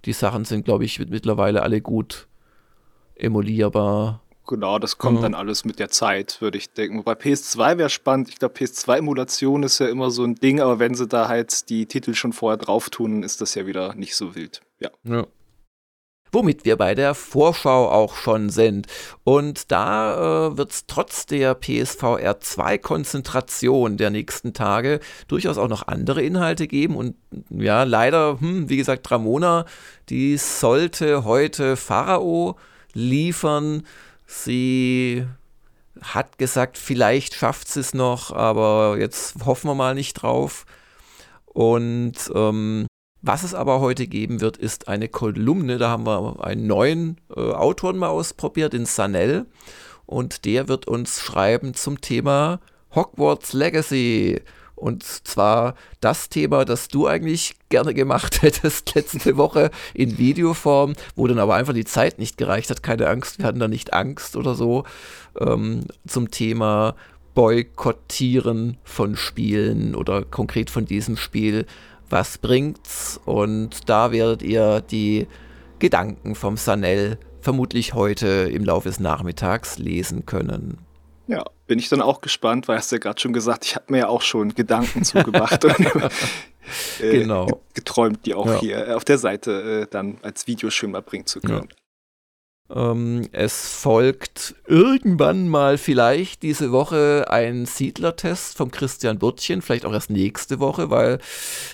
die 0.05 0.13
Sachen 0.13 0.45
sind, 0.45 0.65
glaube 0.65 0.85
ich, 0.85 0.99
mittlerweile 0.99 1.61
alle 1.61 1.79
gut 1.81 2.27
emulierbar. 3.19 4.21
Genau, 4.47 4.79
das 4.79 4.97
kommt 4.97 5.19
mhm. 5.19 5.23
dann 5.23 5.33
alles 5.35 5.65
mit 5.65 5.77
der 5.77 5.89
Zeit, 5.89 6.37
würde 6.39 6.57
ich 6.57 6.71
denken. 6.71 6.99
Wobei 6.99 7.13
PS2 7.13 7.77
wäre 7.77 7.89
spannend. 7.89 8.29
Ich 8.29 8.39
glaube, 8.39 8.55
PS2-Emulation 8.55 9.63
ist 9.63 9.79
ja 9.79 9.87
immer 9.87 10.09
so 10.09 10.23
ein 10.23 10.35
Ding, 10.35 10.61
aber 10.61 10.79
wenn 10.79 10.95
sie 10.95 11.05
da 11.05 11.27
halt 11.27 11.69
die 11.69 11.85
Titel 11.85 12.13
schon 12.13 12.31
vorher 12.31 12.57
drauf 12.57 12.89
tun, 12.89 13.23
ist 13.23 13.41
das 13.41 13.55
ja 13.55 13.65
wieder 13.65 13.93
nicht 13.95 14.15
so 14.15 14.35
wild. 14.35 14.61
Ja. 14.79 14.89
ja. 15.03 15.27
Womit 16.31 16.65
wir 16.65 16.75
bei 16.77 16.93
der 16.93 17.13
Vorschau 17.13 17.89
auch 17.89 18.15
schon 18.15 18.49
sind. 18.49 18.87
Und 19.23 19.71
da 19.71 20.47
äh, 20.47 20.57
wird 20.57 20.71
es 20.71 20.85
trotz 20.87 21.25
der 21.25 21.55
PSVR 21.55 22.39
2 22.39 22.77
Konzentration 22.77 23.97
der 23.97 24.09
nächsten 24.09 24.53
Tage 24.53 24.99
durchaus 25.27 25.57
auch 25.57 25.69
noch 25.69 25.87
andere 25.87 26.21
Inhalte 26.21 26.67
geben. 26.67 26.95
Und 26.95 27.15
ja, 27.49 27.83
leider, 27.83 28.39
hm, 28.39 28.69
wie 28.69 28.77
gesagt, 28.77 29.09
Ramona, 29.11 29.65
die 30.09 30.37
sollte 30.37 31.25
heute 31.25 31.75
Pharao 31.75 32.57
liefern. 32.97 33.83
Sie 34.25 35.25
hat 36.01 36.37
gesagt, 36.37 36.77
vielleicht 36.77 37.35
schafft 37.35 37.67
sie 37.69 37.79
es 37.79 37.93
noch, 37.93 38.31
aber 38.31 38.97
jetzt 38.99 39.45
hoffen 39.45 39.69
wir 39.69 39.75
mal 39.75 39.95
nicht 39.95 40.13
drauf. 40.13 40.65
Und 41.45 42.31
ähm, 42.35 42.87
was 43.21 43.43
es 43.43 43.53
aber 43.53 43.79
heute 43.79 44.07
geben 44.07 44.41
wird, 44.41 44.57
ist 44.57 44.87
eine 44.87 45.07
Kolumne. 45.07 45.77
Da 45.77 45.89
haben 45.89 46.05
wir 46.05 46.43
einen 46.43 46.67
neuen 46.67 47.17
äh, 47.35 47.39
Autoren 47.39 47.97
mal 47.97 48.09
ausprobiert, 48.09 48.73
den 48.73 48.85
Sanel. 48.85 49.45
Und 50.05 50.45
der 50.45 50.67
wird 50.67 50.87
uns 50.87 51.21
schreiben 51.21 51.73
zum 51.73 52.01
Thema 52.01 52.59
Hogwarts 52.95 53.53
Legacy. 53.53 54.41
Und 54.77 55.03
zwar 55.03 55.73
das 56.01 56.29
Thema, 56.29 56.63
das 56.63 56.87
du 56.87 57.07
eigentlich 57.07 57.55
gerne 57.69 57.95
gemacht 57.95 58.41
hättest 58.43 58.93
letzte 58.95 59.35
Woche 59.35 59.71
in 59.93 60.17
Videoform, 60.17 60.93
wo 61.15 61.27
dann 61.27 61.39
aber 61.39 61.55
einfach 61.55 61.73
die 61.73 61.83
Zeit 61.83 62.19
nicht 62.19 62.37
gereicht 62.37 62.69
hat. 62.69 62.83
Keine 62.83 63.07
Angst, 63.07 63.39
wir 63.39 63.45
hatten 63.45 63.59
da 63.59 63.67
nicht 63.67 63.93
Angst 63.93 64.37
oder 64.37 64.53
so. 64.53 64.83
Ähm, 65.39 65.85
zum 66.07 66.29
Thema 66.29 66.95
Boykottieren 67.33 68.77
von 68.83 69.15
Spielen 69.15 69.95
oder 69.95 70.23
konkret 70.23 70.69
von 70.69 70.85
diesem 70.85 71.17
Spiel. 71.17 71.65
Was 72.09 72.37
bringt's? 72.37 73.19
Und 73.25 73.89
da 73.89 74.11
werdet 74.11 74.43
ihr 74.43 74.81
die 74.81 75.27
Gedanken 75.79 76.35
vom 76.35 76.55
Sanel 76.55 77.17
vermutlich 77.41 77.93
heute 77.95 78.27
im 78.53 78.63
Laufe 78.63 78.89
des 78.89 78.99
Nachmittags 78.99 79.79
lesen 79.79 80.25
können. 80.25 80.77
Ja, 81.27 81.43
bin 81.67 81.79
ich 81.79 81.89
dann 81.89 82.01
auch 82.01 82.21
gespannt, 82.21 82.67
weil 82.67 82.77
hast 82.77 82.91
du 82.91 82.95
ja 82.95 82.99
gerade 82.99 83.19
schon 83.19 83.33
gesagt, 83.33 83.65
ich 83.65 83.75
habe 83.75 83.85
mir 83.89 83.99
ja 83.99 84.07
auch 84.07 84.21
schon 84.21 84.55
Gedanken 84.55 85.03
zugemacht 85.03 85.63
und 85.65 85.79
äh, 86.99 87.19
genau. 87.19 87.61
geträumt, 87.73 88.25
die 88.25 88.33
auch 88.33 88.47
ja. 88.47 88.59
hier 88.59 88.97
auf 88.97 89.05
der 89.05 89.17
Seite 89.17 89.83
äh, 89.83 89.87
dann 89.89 90.17
als 90.21 90.47
Video 90.47 90.69
schön 90.69 90.91
mal 90.91 91.01
bringen 91.01 91.25
zu 91.25 91.39
können. 91.41 91.69
Ja. 91.69 91.75
Ähm, 92.69 93.29
es 93.31 93.69
folgt 93.69 94.55
irgendwann 94.65 95.47
mal 95.47 95.77
vielleicht 95.77 96.43
diese 96.43 96.71
Woche 96.71 97.25
ein 97.29 97.65
Siedlertest 97.65 98.57
vom 98.57 98.71
Christian 98.71 99.19
Burtchen, 99.19 99.61
vielleicht 99.61 99.85
auch 99.85 99.93
erst 99.93 100.09
nächste 100.09 100.59
Woche, 100.59 100.89
weil 100.89 101.19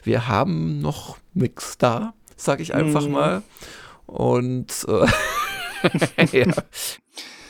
wir 0.04 0.28
haben 0.28 0.82
noch 0.82 1.18
nichts 1.34 1.78
da, 1.80 2.14
sage 2.36 2.62
ich 2.62 2.76
einfach 2.76 3.08
mm. 3.08 3.12
mal. 3.12 3.44
Und 4.06 4.86
äh, 4.88 5.08
ja. 6.46 6.54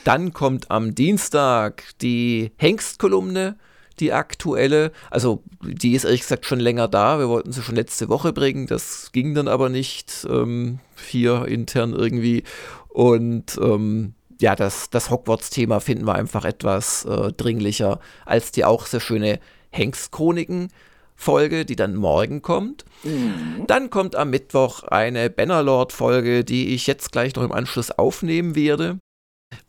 Dann 0.04 0.32
kommt 0.32 0.70
am 0.70 0.94
Dienstag 0.94 1.82
die 2.00 2.52
Hengstkolumne, 2.56 3.56
die 4.00 4.12
aktuelle. 4.12 4.92
Also 5.10 5.42
die 5.62 5.94
ist 5.94 6.04
ehrlich 6.04 6.20
gesagt 6.20 6.46
schon 6.46 6.60
länger 6.60 6.88
da. 6.88 7.18
Wir 7.18 7.28
wollten 7.28 7.52
sie 7.52 7.62
schon 7.62 7.76
letzte 7.76 8.08
Woche 8.08 8.32
bringen. 8.32 8.66
Das 8.66 9.10
ging 9.12 9.34
dann 9.34 9.48
aber 9.48 9.68
nicht 9.68 10.26
ähm, 10.28 10.80
hier 11.08 11.46
intern 11.46 11.92
irgendwie. 11.92 12.44
Und 12.88 13.58
ähm, 13.60 14.14
ja, 14.40 14.54
das, 14.56 14.90
das 14.90 15.10
Hogwarts-Thema 15.10 15.80
finden 15.80 16.06
wir 16.06 16.14
einfach 16.14 16.44
etwas 16.44 17.04
äh, 17.04 17.32
dringlicher 17.32 18.00
als 18.26 18.52
die 18.52 18.64
auch 18.64 18.86
sehr 18.86 19.00
schöne 19.00 19.40
Hengstchroniken. 19.70 20.68
Folge, 21.16 21.64
die 21.64 21.76
dann 21.76 21.94
morgen 21.94 22.42
kommt. 22.42 22.84
Mhm. 23.04 23.64
Dann 23.68 23.88
kommt 23.88 24.16
am 24.16 24.30
Mittwoch 24.30 24.82
eine 24.82 25.30
Bannerlord-Folge, 25.30 26.44
die 26.44 26.74
ich 26.74 26.88
jetzt 26.88 27.12
gleich 27.12 27.36
noch 27.36 27.44
im 27.44 27.52
Anschluss 27.52 27.92
aufnehmen 27.92 28.56
werde. 28.56 28.98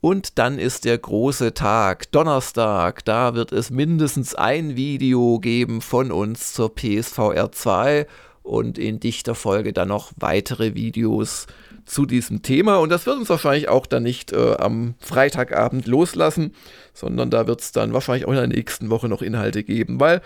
Und 0.00 0.38
dann 0.38 0.58
ist 0.58 0.84
der 0.84 0.98
große 0.98 1.54
Tag, 1.54 2.10
Donnerstag. 2.12 3.04
Da 3.04 3.34
wird 3.34 3.52
es 3.52 3.70
mindestens 3.70 4.34
ein 4.34 4.76
Video 4.76 5.38
geben 5.38 5.80
von 5.80 6.12
uns 6.12 6.52
zur 6.52 6.74
PSVR 6.74 7.52
2 7.52 8.06
und 8.42 8.78
in 8.78 9.00
dichter 9.00 9.34
Folge 9.34 9.72
dann 9.72 9.88
noch 9.88 10.12
weitere 10.16 10.74
Videos 10.74 11.46
zu 11.84 12.04
diesem 12.04 12.42
Thema. 12.42 12.76
Und 12.76 12.90
das 12.90 13.06
wird 13.06 13.16
uns 13.16 13.28
wahrscheinlich 13.28 13.68
auch 13.68 13.86
dann 13.86 14.02
nicht 14.02 14.32
äh, 14.32 14.54
am 14.56 14.94
Freitagabend 15.00 15.86
loslassen, 15.86 16.54
sondern 16.92 17.30
da 17.30 17.46
wird 17.46 17.60
es 17.60 17.72
dann 17.72 17.92
wahrscheinlich 17.92 18.26
auch 18.26 18.32
in 18.32 18.36
der 18.36 18.46
nächsten 18.48 18.90
Woche 18.90 19.08
noch 19.08 19.22
Inhalte 19.22 19.62
geben, 19.64 20.00
weil 20.00 20.20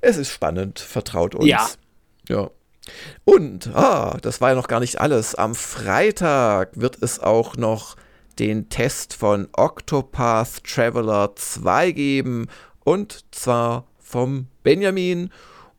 es 0.00 0.16
ist 0.16 0.30
spannend, 0.30 0.78
vertraut 0.78 1.34
uns. 1.34 1.46
Ja. 1.46 1.68
Ja. 2.28 2.50
Und, 3.24 3.68
ah, 3.74 4.18
das 4.20 4.40
war 4.40 4.50
ja 4.50 4.54
noch 4.54 4.68
gar 4.68 4.80
nicht 4.80 5.00
alles. 5.00 5.34
Am 5.34 5.54
Freitag 5.54 6.70
wird 6.74 6.98
es 7.00 7.20
auch 7.20 7.56
noch 7.56 7.96
den 8.38 8.68
Test 8.68 9.14
von 9.14 9.48
Octopath 9.52 10.64
Traveler 10.64 11.32
2 11.34 11.92
geben. 11.92 12.48
Und 12.84 13.24
zwar 13.30 13.86
vom 13.98 14.46
Benjamin. 14.62 15.30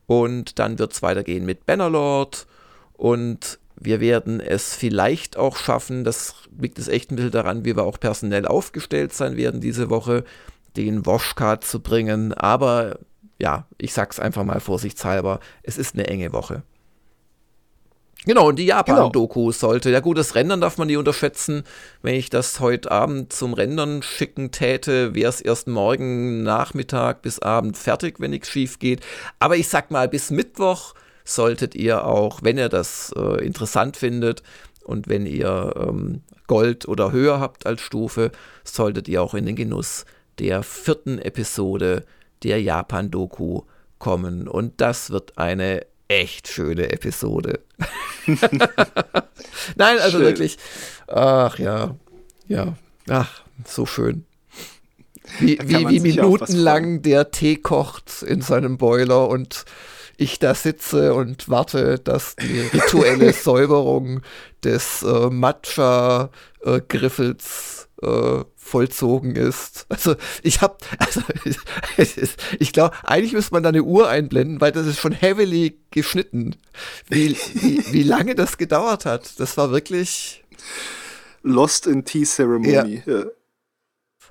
Und 0.06 0.58
dann 0.58 0.78
wird 0.78 0.92
es 0.92 1.02
weitergehen 1.02 1.44
mit 1.44 1.66
Bannerlord. 1.66 2.46
Und 2.94 3.58
wir 3.76 4.00
werden 4.00 4.40
es 4.40 4.74
vielleicht 4.74 5.36
auch 5.36 5.56
schaffen, 5.56 6.04
das 6.04 6.34
liegt 6.58 6.78
es 6.78 6.88
echt 6.88 7.10
ein 7.10 7.16
bisschen 7.16 7.32
daran, 7.32 7.64
wie 7.64 7.76
wir 7.76 7.84
auch 7.84 7.98
personell 7.98 8.46
aufgestellt 8.46 9.12
sein 9.12 9.36
werden 9.36 9.60
diese 9.60 9.90
Woche, 9.90 10.24
den 10.76 11.06
Washcard 11.06 11.64
zu 11.64 11.80
bringen, 11.80 12.32
aber 12.32 12.98
ja, 13.38 13.66
ich 13.78 13.92
sag's 13.92 14.20
einfach 14.20 14.44
mal 14.44 14.60
vorsichtshalber, 14.60 15.40
es 15.62 15.76
ist 15.76 15.94
eine 15.94 16.06
enge 16.06 16.32
Woche. 16.32 16.62
Genau, 18.26 18.48
und 18.48 18.58
die 18.58 18.66
Japan-Doku 18.66 19.40
genau. 19.40 19.52
sollte. 19.52 19.90
Ja, 19.90 20.00
gut, 20.00 20.16
das 20.16 20.34
Rendern 20.34 20.60
darf 20.60 20.78
man 20.78 20.86
nie 20.86 20.96
unterschätzen. 20.96 21.64
Wenn 22.00 22.14
ich 22.14 22.30
das 22.30 22.58
heute 22.60 22.90
Abend 22.90 23.32
zum 23.32 23.52
Rendern 23.52 24.02
schicken 24.02 24.50
täte, 24.50 25.14
wäre 25.14 25.28
es 25.28 25.42
erst 25.42 25.68
morgen 25.68 26.42
Nachmittag 26.42 27.20
bis 27.20 27.38
Abend 27.38 27.76
fertig, 27.76 28.20
wenn 28.20 28.30
nichts 28.30 28.48
schief 28.48 28.78
geht. 28.78 29.00
Aber 29.38 29.56
ich 29.56 29.68
sag 29.68 29.90
mal, 29.90 30.08
bis 30.08 30.30
Mittwoch 30.30 30.94
solltet 31.24 31.74
ihr 31.74 32.06
auch, 32.06 32.40
wenn 32.42 32.56
ihr 32.56 32.70
das 32.70 33.12
äh, 33.16 33.44
interessant 33.44 33.96
findet 33.96 34.42
und 34.84 35.08
wenn 35.08 35.26
ihr 35.26 35.74
ähm, 35.76 36.22
Gold 36.46 36.88
oder 36.88 37.12
höher 37.12 37.40
habt 37.40 37.66
als 37.66 37.82
Stufe, 37.82 38.30
solltet 38.64 39.08
ihr 39.08 39.22
auch 39.22 39.34
in 39.34 39.46
den 39.46 39.56
Genuss 39.56 40.04
der 40.38 40.62
vierten 40.62 41.18
Episode 41.18 42.04
der 42.42 42.60
Japan-Doku 42.60 43.62
kommen. 43.98 44.48
Und 44.48 44.80
das 44.80 45.10
wird 45.10 45.38
eine 45.38 45.86
echt 46.08 46.48
schöne 46.48 46.92
Episode. 46.92 47.60
Nein, 49.76 49.98
also 49.98 50.18
schön. 50.18 50.26
wirklich. 50.26 50.58
Ach 51.06 51.58
ja, 51.58 51.96
ja, 52.48 52.74
ach, 53.08 53.42
so 53.66 53.86
schön. 53.86 54.26
Wie, 55.40 55.58
wie, 55.62 55.88
wie 55.88 56.00
minutenlang 56.00 57.00
der 57.02 57.30
Tee 57.30 57.56
kocht 57.56 58.22
in 58.22 58.42
seinem 58.42 58.76
Boiler 58.76 59.28
und 59.28 59.64
ich 60.16 60.38
da 60.38 60.54
sitze 60.54 61.12
und 61.14 61.48
warte, 61.48 61.98
dass 61.98 62.36
die 62.36 62.60
rituelle 62.60 63.32
Säuberung 63.32 64.20
des 64.62 65.02
äh, 65.02 65.30
Matcha-Griffels 65.30 67.88
äh, 68.02 68.44
vollzogen 68.64 69.36
ist. 69.36 69.86
Also 69.90 70.16
ich 70.42 70.62
habe, 70.62 70.78
also 70.98 71.20
ich 72.58 72.72
glaube, 72.72 72.96
eigentlich 73.04 73.34
müsste 73.34 73.52
man 73.52 73.62
da 73.62 73.68
eine 73.68 73.82
Uhr 73.82 74.08
einblenden, 74.08 74.60
weil 74.60 74.72
das 74.72 74.86
ist 74.86 74.98
schon 74.98 75.12
heavily 75.12 75.78
geschnitten. 75.90 76.56
Wie, 77.08 77.36
wie, 77.54 77.92
wie 77.92 78.02
lange 78.02 78.34
das 78.34 78.56
gedauert 78.56 79.04
hat, 79.04 79.38
das 79.38 79.56
war 79.56 79.70
wirklich 79.70 80.44
Lost 81.42 81.86
in 81.86 82.04
Tea 82.04 82.24
Ceremony. 82.24 83.02
Ja. 83.04 83.18
Ja. 83.18 83.24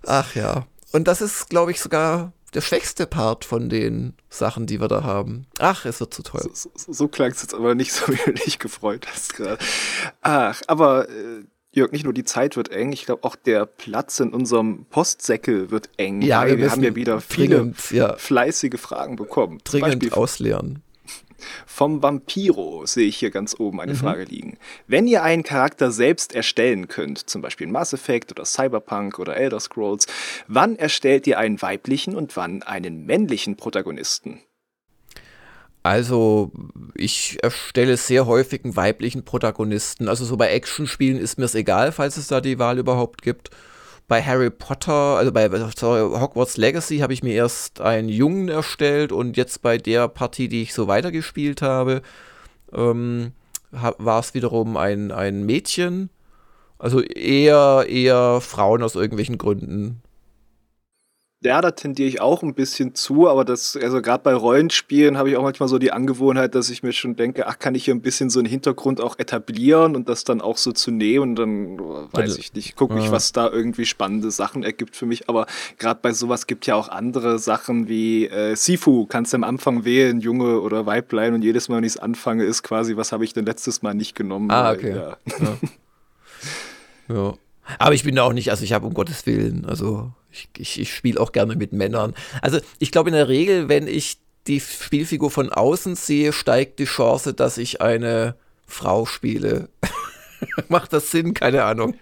Ach 0.06 0.36
ja. 0.36 0.68
Und 0.92 1.08
das 1.08 1.22
ist, 1.22 1.50
glaube 1.50 1.72
ich, 1.72 1.80
sogar 1.80 2.34
der 2.54 2.62
schwächste 2.62 3.08
Part 3.08 3.46
von 3.46 3.70
den 3.70 4.16
Sachen, 4.30 4.66
die 4.66 4.82
wir 4.82 4.88
da 4.88 5.04
haben. 5.04 5.46
Ach, 5.60 5.86
es 5.86 6.00
wird 6.00 6.14
zu 6.14 6.24
toll. 6.24 6.42
So, 6.54 6.72
so, 6.76 6.92
so 6.92 7.08
klang 7.08 7.32
es 7.32 7.42
jetzt 7.42 7.54
aber 7.54 7.76
nicht 7.76 7.94
so, 7.94 8.08
wie 8.08 8.20
du 8.26 8.34
dich 8.34 8.60
gefreut 8.60 9.08
hast 9.12 9.36
gerade. 9.36 9.64
Ach, 10.22 10.62
aber 10.68 11.08
äh, 11.10 11.44
Jörg, 11.76 11.92
nicht 11.92 12.04
nur 12.04 12.14
die 12.14 12.24
Zeit 12.24 12.56
wird 12.56 12.70
eng, 12.70 12.92
ich 12.92 13.06
glaube 13.06 13.24
auch 13.24 13.36
der 13.36 13.66
Platz 13.66 14.20
in 14.20 14.30
unserem 14.32 14.86
Postsäckel 14.86 15.72
wird 15.72 15.90
eng. 15.98 16.22
Ja, 16.22 16.46
wir, 16.46 16.60
wir 16.60 16.70
haben 16.70 16.84
ja 16.84 16.96
wieder 16.96 17.20
viele 17.20 17.74
ja. 17.90 18.16
fleißige 18.16 18.80
Fragen 18.80 19.16
bekommen. 19.16 19.58
Dringend 19.64 20.14
ausleeren. 20.14 20.84
Vom 21.66 22.02
Vampiro 22.02 22.86
sehe 22.86 23.08
ich 23.08 23.18
hier 23.18 23.32
ganz 23.32 23.60
oben 23.60 23.82
eine 23.82 23.94
mhm. 23.94 23.98
Frage 23.98 24.24
liegen. 24.26 24.58
Wenn 24.88 25.08
ihr 25.08 25.24
einen 25.24 25.44
Charakter 25.44 25.92
selbst 25.92 26.34
erstellen 26.36 26.88
könnt, 26.88 27.30
zum 27.30 27.42
Beispiel 27.42 27.68
Mass 27.68 27.92
Effect 27.92 28.32
oder 28.32 28.46
Cyberpunk 28.46 29.20
oder 29.20 29.36
Elder 29.36 29.60
Scrolls, 29.60 30.08
wann 30.48 30.76
erstellt 30.76 31.28
ihr 31.28 31.40
einen 31.40 31.62
weiblichen 31.62 32.16
und 32.16 32.38
wann 32.38 32.64
einen 32.64 33.06
männlichen 33.06 33.58
Protagonisten? 33.58 34.42
Also, 35.84 36.52
ich 36.96 37.38
erstelle 37.44 37.98
sehr 37.98 38.26
häufig 38.26 38.64
einen 38.64 38.78
weiblichen 38.78 39.26
Protagonisten. 39.26 40.08
Also, 40.08 40.24
so 40.24 40.38
bei 40.38 40.50
Actionspielen 40.50 41.20
ist 41.20 41.38
mir 41.38 41.46
es 41.46 41.56
egal, 41.56 41.92
falls 41.92 42.16
es 42.16 42.28
da 42.28 42.40
die 42.40 42.58
Wahl 42.58 42.80
überhaupt 42.80 43.22
gibt. 43.22 43.50
Bei 44.08 44.22
Harry 44.22 44.50
Potter, 44.50 44.94
also 45.18 45.32
bei 45.32 45.50
sorry, 45.76 46.20
Hogwarts 46.20 46.58
Legacy, 46.58 47.00
habe 47.00 47.14
ich 47.14 47.24
mir 47.24 47.34
erst 47.34 47.82
einen 47.82 48.10
Jungen 48.10 48.50
erstellt 48.50 49.12
und 49.12 49.38
jetzt 49.38 49.62
bei 49.62 49.78
der 49.78 50.08
Partie, 50.08 50.48
die 50.48 50.62
ich 50.62 50.74
so 50.74 50.88
weitergespielt 50.88 51.62
habe, 51.62 52.02
ähm, 52.74 53.32
war 53.72 54.20
es 54.20 54.34
wiederum 54.34 54.78
ein, 54.78 55.12
ein 55.12 55.46
Mädchen. 55.46 56.10
Also 56.80 57.02
eher, 57.02 57.86
eher 57.90 58.40
Frauen 58.42 58.84
aus 58.84 58.96
irgendwelchen 58.96 59.38
Gründen. 59.38 60.03
Ja, 61.46 61.60
da 61.60 61.72
tendiere 61.72 62.08
ich 62.08 62.22
auch 62.22 62.42
ein 62.42 62.54
bisschen 62.54 62.96
zu, 62.96 63.28
aber 63.28 63.44
das, 63.44 63.76
also 63.76 64.02
gerade 64.02 64.24
bei 64.24 64.34
Rollenspielen 64.34 65.18
habe 65.18 65.30
ich 65.30 65.36
auch 65.36 65.44
manchmal 65.44 65.68
so 65.68 65.78
die 65.78 65.92
Angewohnheit, 65.92 66.56
dass 66.56 66.70
ich 66.70 66.84
mir 66.84 66.94
schon 66.94 67.18
denke, 67.18 67.48
ach, 67.48 67.60
kann 67.60 67.76
ich 67.76 67.84
hier 67.84 67.94
ein 67.94 68.02
bisschen 68.02 68.30
so 68.30 68.40
einen 68.40 68.48
Hintergrund 68.48 69.02
auch 69.02 69.20
etablieren 69.20 69.98
und 69.98 70.08
das 70.08 70.24
dann 70.24 70.40
auch 70.40 70.58
so 70.58 70.72
zu 70.72 70.90
nehmen 70.92 71.32
und 71.32 71.36
dann 71.36 71.80
weiß 72.14 72.38
ich 72.38 72.54
nicht, 72.54 72.78
gucke 72.78 72.98
ich, 72.98 73.12
was 73.12 73.34
da 73.34 73.50
irgendwie 73.50 73.86
spannende 73.86 74.32
Sachen 74.32 74.64
ergibt 74.64 74.96
für 74.96 75.06
mich. 75.06 75.28
Aber 75.28 75.46
gerade 75.78 76.00
bei 76.02 76.14
sowas 76.14 76.48
gibt 76.48 76.66
ja 76.66 76.76
auch 76.76 76.88
andere 76.88 77.40
Sachen 77.40 77.90
wie 77.90 78.28
äh, 78.28 78.56
Sifu, 78.56 79.06
kannst 79.06 79.34
du 79.34 79.38
am 79.38 79.44
Anfang 79.44 79.84
wählen, 79.84 80.22
Junge 80.22 80.62
oder 80.62 80.86
Weiblein 80.86 81.34
und 81.34 81.44
jedes 81.44 81.68
Mal, 81.68 81.78
wenn 81.78 81.84
ich 81.84 81.94
es 81.94 82.00
anfange, 82.00 82.46
ist 82.46 82.64
quasi, 82.64 82.96
was 82.96 83.12
habe 83.12 83.26
ich 83.26 83.34
denn 83.34 83.46
letztes 83.46 83.82
Mal 83.82 83.94
nicht 83.94 84.16
genommen. 84.16 84.50
Ah, 84.50 84.72
okay. 84.72 84.96
ja. 84.96 85.18
ja. 85.40 85.58
ja. 87.16 87.34
Aber 87.80 87.96
ich 87.96 88.04
bin 88.04 88.16
da 88.16 88.24
auch 88.24 88.34
nicht, 88.34 88.50
also 88.50 88.64
ich 88.64 88.72
habe 88.72 88.86
um 88.86 88.94
Gottes 88.94 89.26
Willen, 89.26 89.66
also 89.66 90.12
ich, 90.34 90.50
ich, 90.58 90.80
ich 90.80 90.94
spiele 90.94 91.20
auch 91.20 91.32
gerne 91.32 91.56
mit 91.56 91.74
Männern. 91.74 92.14
Also 92.42 92.60
ich 92.80 92.92
glaube 92.92 93.10
in 93.10 93.16
der 93.16 93.28
Regel, 93.30 93.70
wenn 93.70 93.88
ich 93.88 94.18
die 94.48 94.60
Spielfigur 94.60 95.32
von 95.32 95.50
außen 95.50 95.96
sehe, 95.96 96.34
steigt 96.34 96.80
die 96.80 96.86
Chance, 96.86 97.34
dass 97.34 97.58
ich 97.58 97.82
eine 97.82 98.36
Frau 98.68 99.06
spiele. 99.06 99.70
Macht 100.68 100.92
das 100.92 101.12
Sinn? 101.12 101.34
Keine 101.34 101.64
Ahnung. 101.64 101.96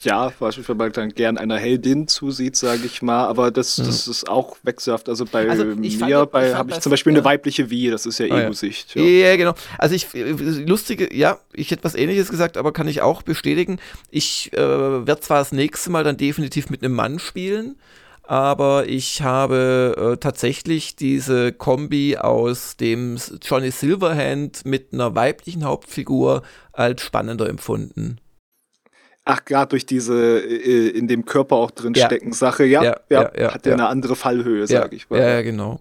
Ja, 0.00 0.32
beispielsweise 0.38 0.76
man 0.76 0.92
dann 0.92 1.08
gern 1.10 1.38
einer 1.38 1.56
Heldin 1.56 2.08
zusieht, 2.08 2.56
sage 2.56 2.82
ich 2.84 3.00
mal, 3.00 3.26
aber 3.26 3.50
das, 3.50 3.76
das 3.76 4.06
ist 4.06 4.28
auch 4.28 4.56
wechselhaft. 4.62 5.08
Also 5.08 5.24
bei 5.24 5.48
also 5.48 5.64
mir 5.64 6.00
habe 6.00 6.70
ich 6.70 6.80
zum 6.80 6.90
Beispiel 6.90 7.12
ja. 7.12 7.18
eine 7.18 7.24
weibliche 7.24 7.70
Wie, 7.70 7.90
das 7.90 8.04
ist 8.04 8.18
ja 8.18 8.26
ah, 8.30 8.42
Ego-Sicht. 8.42 8.94
Ja. 8.94 9.02
ja. 9.02 9.36
genau. 9.36 9.54
Also 9.78 9.94
ich, 9.94 10.08
lustige, 10.12 11.14
ja, 11.16 11.38
ich 11.52 11.70
hätte 11.70 11.84
was 11.84 11.94
ähnliches 11.94 12.28
gesagt, 12.28 12.56
aber 12.56 12.72
kann 12.72 12.86
ich 12.86 13.00
auch 13.00 13.22
bestätigen. 13.22 13.78
Ich 14.10 14.52
äh, 14.52 14.58
werde 14.58 15.20
zwar 15.20 15.38
das 15.38 15.52
nächste 15.52 15.90
Mal 15.90 16.04
dann 16.04 16.18
definitiv 16.18 16.68
mit 16.68 16.82
einem 16.82 16.94
Mann 16.94 17.18
spielen, 17.18 17.76
aber 18.28 18.86
ich 18.86 19.22
habe 19.22 19.96
äh, 19.96 20.16
tatsächlich 20.18 20.96
diese 20.96 21.50
Kombi 21.52 22.18
aus 22.18 22.76
dem 22.76 23.16
Johnny 23.42 23.70
Silverhand 23.70 24.66
mit 24.66 24.92
einer 24.92 25.14
weiblichen 25.14 25.64
Hauptfigur 25.64 26.42
als 26.72 27.02
spannender 27.02 27.48
empfunden. 27.48 28.18
Ach, 29.30 29.44
gerade 29.44 29.68
durch 29.68 29.84
diese 29.84 30.40
äh, 30.40 30.88
in 30.88 31.06
dem 31.06 31.26
Körper 31.26 31.56
auch 31.56 31.70
drin 31.70 31.92
ja. 31.94 32.06
stecken 32.06 32.32
Sache, 32.32 32.64
ja, 32.64 32.82
ja, 32.82 32.96
ja, 33.10 33.30
ja 33.38 33.52
hat 33.52 33.66
ja 33.66 33.74
eine 33.74 33.86
andere 33.86 34.16
Fallhöhe, 34.16 34.66
sage 34.66 34.96
ich 34.96 35.10
mal. 35.10 35.20
Ja, 35.20 35.42
genau. 35.42 35.80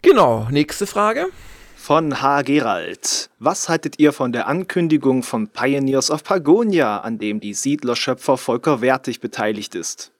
Genau, 0.00 0.48
nächste 0.50 0.86
Frage. 0.86 1.26
Von 1.76 2.22
H. 2.22 2.42
Gerald. 2.42 3.28
Was 3.38 3.68
haltet 3.68 3.98
ihr 3.98 4.14
von 4.14 4.32
der 4.32 4.46
Ankündigung 4.48 5.22
von 5.22 5.48
Pioneers 5.48 6.10
of 6.10 6.24
Pagonia, 6.24 7.00
an 7.00 7.18
dem 7.18 7.40
die 7.40 7.52
Siedlerschöpfer 7.52 8.38
Volker 8.38 8.80
Wertig 8.80 9.20
beteiligt 9.20 9.74
ist? 9.74 10.10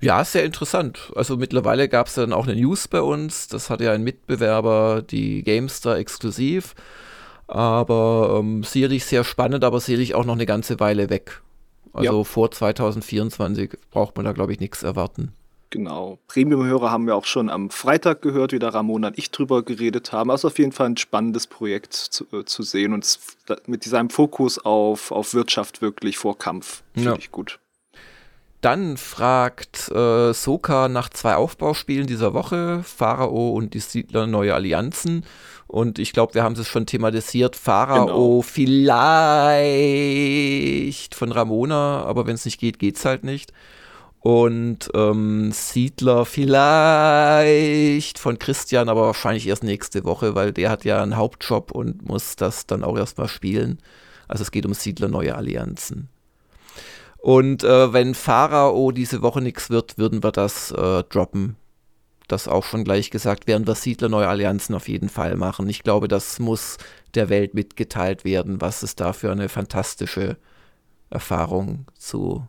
Ja, 0.00 0.22
sehr 0.22 0.44
interessant. 0.44 1.12
Also 1.16 1.38
mittlerweile 1.38 1.88
gab 1.88 2.08
es 2.08 2.14
dann 2.14 2.34
auch 2.34 2.46
eine 2.46 2.56
News 2.56 2.88
bei 2.88 3.00
uns. 3.00 3.48
Das 3.48 3.70
hat 3.70 3.80
ja 3.80 3.92
ein 3.92 4.04
Mitbewerber, 4.04 5.00
die 5.00 5.42
Gamestar 5.42 5.96
exklusiv. 5.96 6.74
Aber 7.46 8.38
ähm, 8.40 8.64
sicherlich 8.64 9.04
sehr 9.04 9.24
spannend, 9.24 9.64
aber 9.64 9.80
sicherlich 9.80 10.14
auch 10.14 10.24
noch 10.24 10.34
eine 10.34 10.46
ganze 10.46 10.80
Weile 10.80 11.10
weg. 11.10 11.42
Also 11.92 12.18
ja. 12.18 12.24
vor 12.24 12.50
2024 12.50 13.78
braucht 13.90 14.16
man 14.16 14.24
da, 14.24 14.32
glaube 14.32 14.52
ich, 14.52 14.60
nichts 14.60 14.82
erwarten. 14.82 15.32
Genau. 15.70 16.18
Premium-Hörer 16.28 16.90
haben 16.90 17.06
wir 17.06 17.16
auch 17.16 17.24
schon 17.24 17.50
am 17.50 17.70
Freitag 17.70 18.22
gehört, 18.22 18.52
wie 18.52 18.58
da 18.58 18.68
Ramona 18.68 19.08
und 19.08 19.18
ich 19.18 19.30
drüber 19.30 19.62
geredet 19.62 20.12
haben. 20.12 20.30
Also 20.30 20.48
auf 20.48 20.58
jeden 20.58 20.72
Fall 20.72 20.90
ein 20.90 20.96
spannendes 20.96 21.46
Projekt 21.46 21.92
zu, 21.94 22.24
äh, 22.32 22.44
zu 22.44 22.62
sehen 22.62 22.92
und 22.92 23.18
mit 23.66 23.84
diesem 23.84 24.10
Fokus 24.10 24.58
auf, 24.58 25.10
auf 25.10 25.34
Wirtschaft 25.34 25.82
wirklich 25.82 26.18
vor 26.18 26.38
Kampf. 26.38 26.82
Finde 26.94 27.10
ja. 27.10 27.16
ich 27.16 27.32
gut. 27.32 27.58
Dann 28.66 28.96
fragt 28.96 29.92
äh, 29.92 30.32
Soka 30.34 30.88
nach 30.88 31.08
zwei 31.10 31.36
Aufbauspielen 31.36 32.08
dieser 32.08 32.34
Woche, 32.34 32.82
Pharao 32.82 33.50
und 33.50 33.74
die 33.74 33.78
Siedler 33.78 34.26
Neue 34.26 34.56
Allianzen. 34.56 35.24
Und 35.68 36.00
ich 36.00 36.12
glaube, 36.12 36.34
wir 36.34 36.42
haben 36.42 36.56
es 36.56 36.66
schon 36.66 36.84
thematisiert. 36.84 37.54
Pharao 37.54 38.06
genau. 38.06 38.42
vielleicht 38.42 38.74
von 41.14 41.30
Ramona, 41.30 42.02
aber 42.06 42.26
wenn 42.26 42.34
es 42.34 42.44
nicht 42.44 42.58
geht, 42.58 42.80
geht 42.80 42.96
es 42.96 43.04
halt 43.04 43.22
nicht. 43.22 43.52
Und 44.18 44.90
ähm, 44.94 45.52
Siedler 45.52 46.24
vielleicht 46.24 48.18
von 48.18 48.40
Christian, 48.40 48.88
aber 48.88 49.02
wahrscheinlich 49.02 49.46
erst 49.46 49.62
nächste 49.62 50.02
Woche, 50.02 50.34
weil 50.34 50.52
der 50.52 50.70
hat 50.70 50.84
ja 50.84 51.00
einen 51.00 51.16
Hauptjob 51.16 51.70
und 51.70 52.04
muss 52.08 52.34
das 52.34 52.66
dann 52.66 52.82
auch 52.82 52.98
erstmal 52.98 53.28
spielen. 53.28 53.78
Also 54.26 54.42
es 54.42 54.50
geht 54.50 54.66
um 54.66 54.74
Siedler 54.74 55.06
neue 55.06 55.36
Allianzen. 55.36 56.08
Und 57.26 57.64
äh, 57.64 57.92
wenn 57.92 58.14
Pharao 58.14 58.92
diese 58.92 59.20
Woche 59.20 59.40
nichts 59.40 59.68
wird, 59.68 59.98
würden 59.98 60.22
wir 60.22 60.30
das 60.30 60.70
äh, 60.70 61.02
droppen. 61.02 61.56
Das 62.28 62.46
auch 62.46 62.62
schon 62.62 62.84
gleich 62.84 63.10
gesagt, 63.10 63.48
werden 63.48 63.66
wir 63.66 63.74
Siedler 63.74 64.08
neue 64.08 64.28
Allianzen 64.28 64.76
auf 64.76 64.86
jeden 64.86 65.08
Fall 65.08 65.34
machen. 65.34 65.68
Ich 65.68 65.82
glaube, 65.82 66.06
das 66.06 66.38
muss 66.38 66.76
der 67.16 67.28
Welt 67.28 67.52
mitgeteilt 67.52 68.24
werden, 68.24 68.60
was 68.60 68.84
es 68.84 68.94
da 68.94 69.12
für 69.12 69.32
eine 69.32 69.48
fantastische 69.48 70.36
Erfahrung 71.10 71.86
zu 71.98 72.46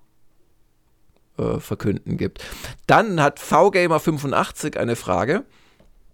äh, 1.39 1.59
verkünden 1.59 2.15
gibt. 2.17 2.45
Dann 2.85 3.19
hat 3.19 3.39
VGamer85 3.39 4.77
eine 4.77 4.95
Frage. 4.95 5.43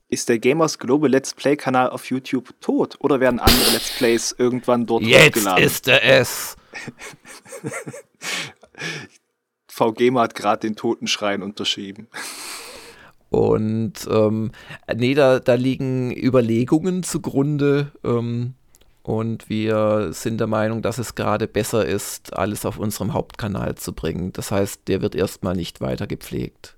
Ist 0.07 0.29
der 0.29 0.39
Gamers 0.39 0.79
Global 0.79 1.09
Let's 1.09 1.33
Play 1.33 1.57
Kanal 1.57 1.89
auf 1.89 2.05
YouTube 2.05 2.53
tot 2.61 2.95
oder 3.01 3.19
werden 3.19 3.41
andere 3.41 3.71
Let's 3.73 3.97
Plays 3.97 4.33
irgendwann 4.37 4.85
dort 4.85 5.03
Jetzt 5.03 5.35
hochgeladen? 5.35 5.65
ist 5.65 5.87
er 5.89 6.01
es. 6.01 6.55
VGamer 9.67 10.21
hat 10.21 10.35
gerade 10.35 10.67
den 10.67 10.75
Totenschrein 10.75 11.41
unterschrieben. 11.41 12.07
Und 13.29 14.07
ähm, 14.11 14.51
nee, 14.93 15.15
da, 15.15 15.39
da 15.39 15.55
liegen 15.55 16.15
Überlegungen 16.15 17.01
zugrunde. 17.03 17.91
Ähm, 18.03 18.53
und 19.01 19.49
wir 19.49 20.13
sind 20.13 20.39
der 20.39 20.47
Meinung, 20.47 20.81
dass 20.81 20.97
es 20.97 21.15
gerade 21.15 21.47
besser 21.47 21.85
ist, 21.85 22.33
alles 22.33 22.65
auf 22.65 22.77
unserem 22.77 23.13
Hauptkanal 23.13 23.75
zu 23.75 23.93
bringen. 23.93 24.31
Das 24.33 24.51
heißt, 24.51 24.87
der 24.87 25.01
wird 25.01 25.15
erstmal 25.15 25.55
nicht 25.55 25.81
weiter 25.81 26.07
gepflegt 26.07 26.75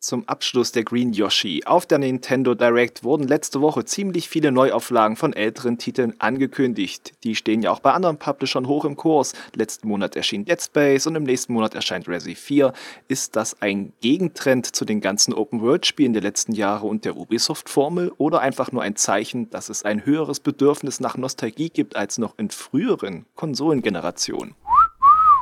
zum 0.00 0.28
Abschluss 0.28 0.72
der 0.72 0.84
Green 0.84 1.12
Yoshi. 1.12 1.62
Auf 1.64 1.86
der 1.86 1.98
Nintendo 1.98 2.54
Direct 2.54 3.04
wurden 3.04 3.26
letzte 3.26 3.60
Woche 3.60 3.84
ziemlich 3.84 4.28
viele 4.28 4.52
Neuauflagen 4.52 5.16
von 5.16 5.32
älteren 5.32 5.78
Titeln 5.78 6.14
angekündigt. 6.18 7.12
Die 7.24 7.34
stehen 7.34 7.62
ja 7.62 7.70
auch 7.70 7.80
bei 7.80 7.92
anderen 7.92 8.18
Publishern 8.18 8.66
hoch 8.66 8.84
im 8.84 8.96
Kurs. 8.96 9.32
Letzten 9.54 9.88
Monat 9.88 10.16
erschien 10.16 10.44
Dead 10.44 10.60
Space 10.60 11.06
und 11.06 11.16
im 11.16 11.24
nächsten 11.24 11.52
Monat 11.52 11.74
erscheint 11.74 12.08
Resi 12.08 12.34
4. 12.34 12.72
Ist 13.08 13.36
das 13.36 13.60
ein 13.60 13.92
Gegentrend 14.00 14.66
zu 14.66 14.84
den 14.84 15.00
ganzen 15.00 15.34
Open-World-Spielen 15.34 16.12
der 16.12 16.22
letzten 16.22 16.52
Jahre 16.52 16.86
und 16.86 17.04
der 17.04 17.16
Ubisoft-Formel 17.16 18.12
oder 18.18 18.40
einfach 18.40 18.72
nur 18.72 18.82
ein 18.82 18.96
Zeichen, 18.96 19.50
dass 19.50 19.68
es 19.68 19.84
ein 19.84 20.04
höheres 20.04 20.40
Bedürfnis 20.40 21.00
nach 21.00 21.16
Nostalgie 21.16 21.70
gibt 21.70 21.96
als 21.96 22.18
noch 22.18 22.38
in 22.38 22.50
früheren 22.50 23.26
Konsolengenerationen? 23.34 24.54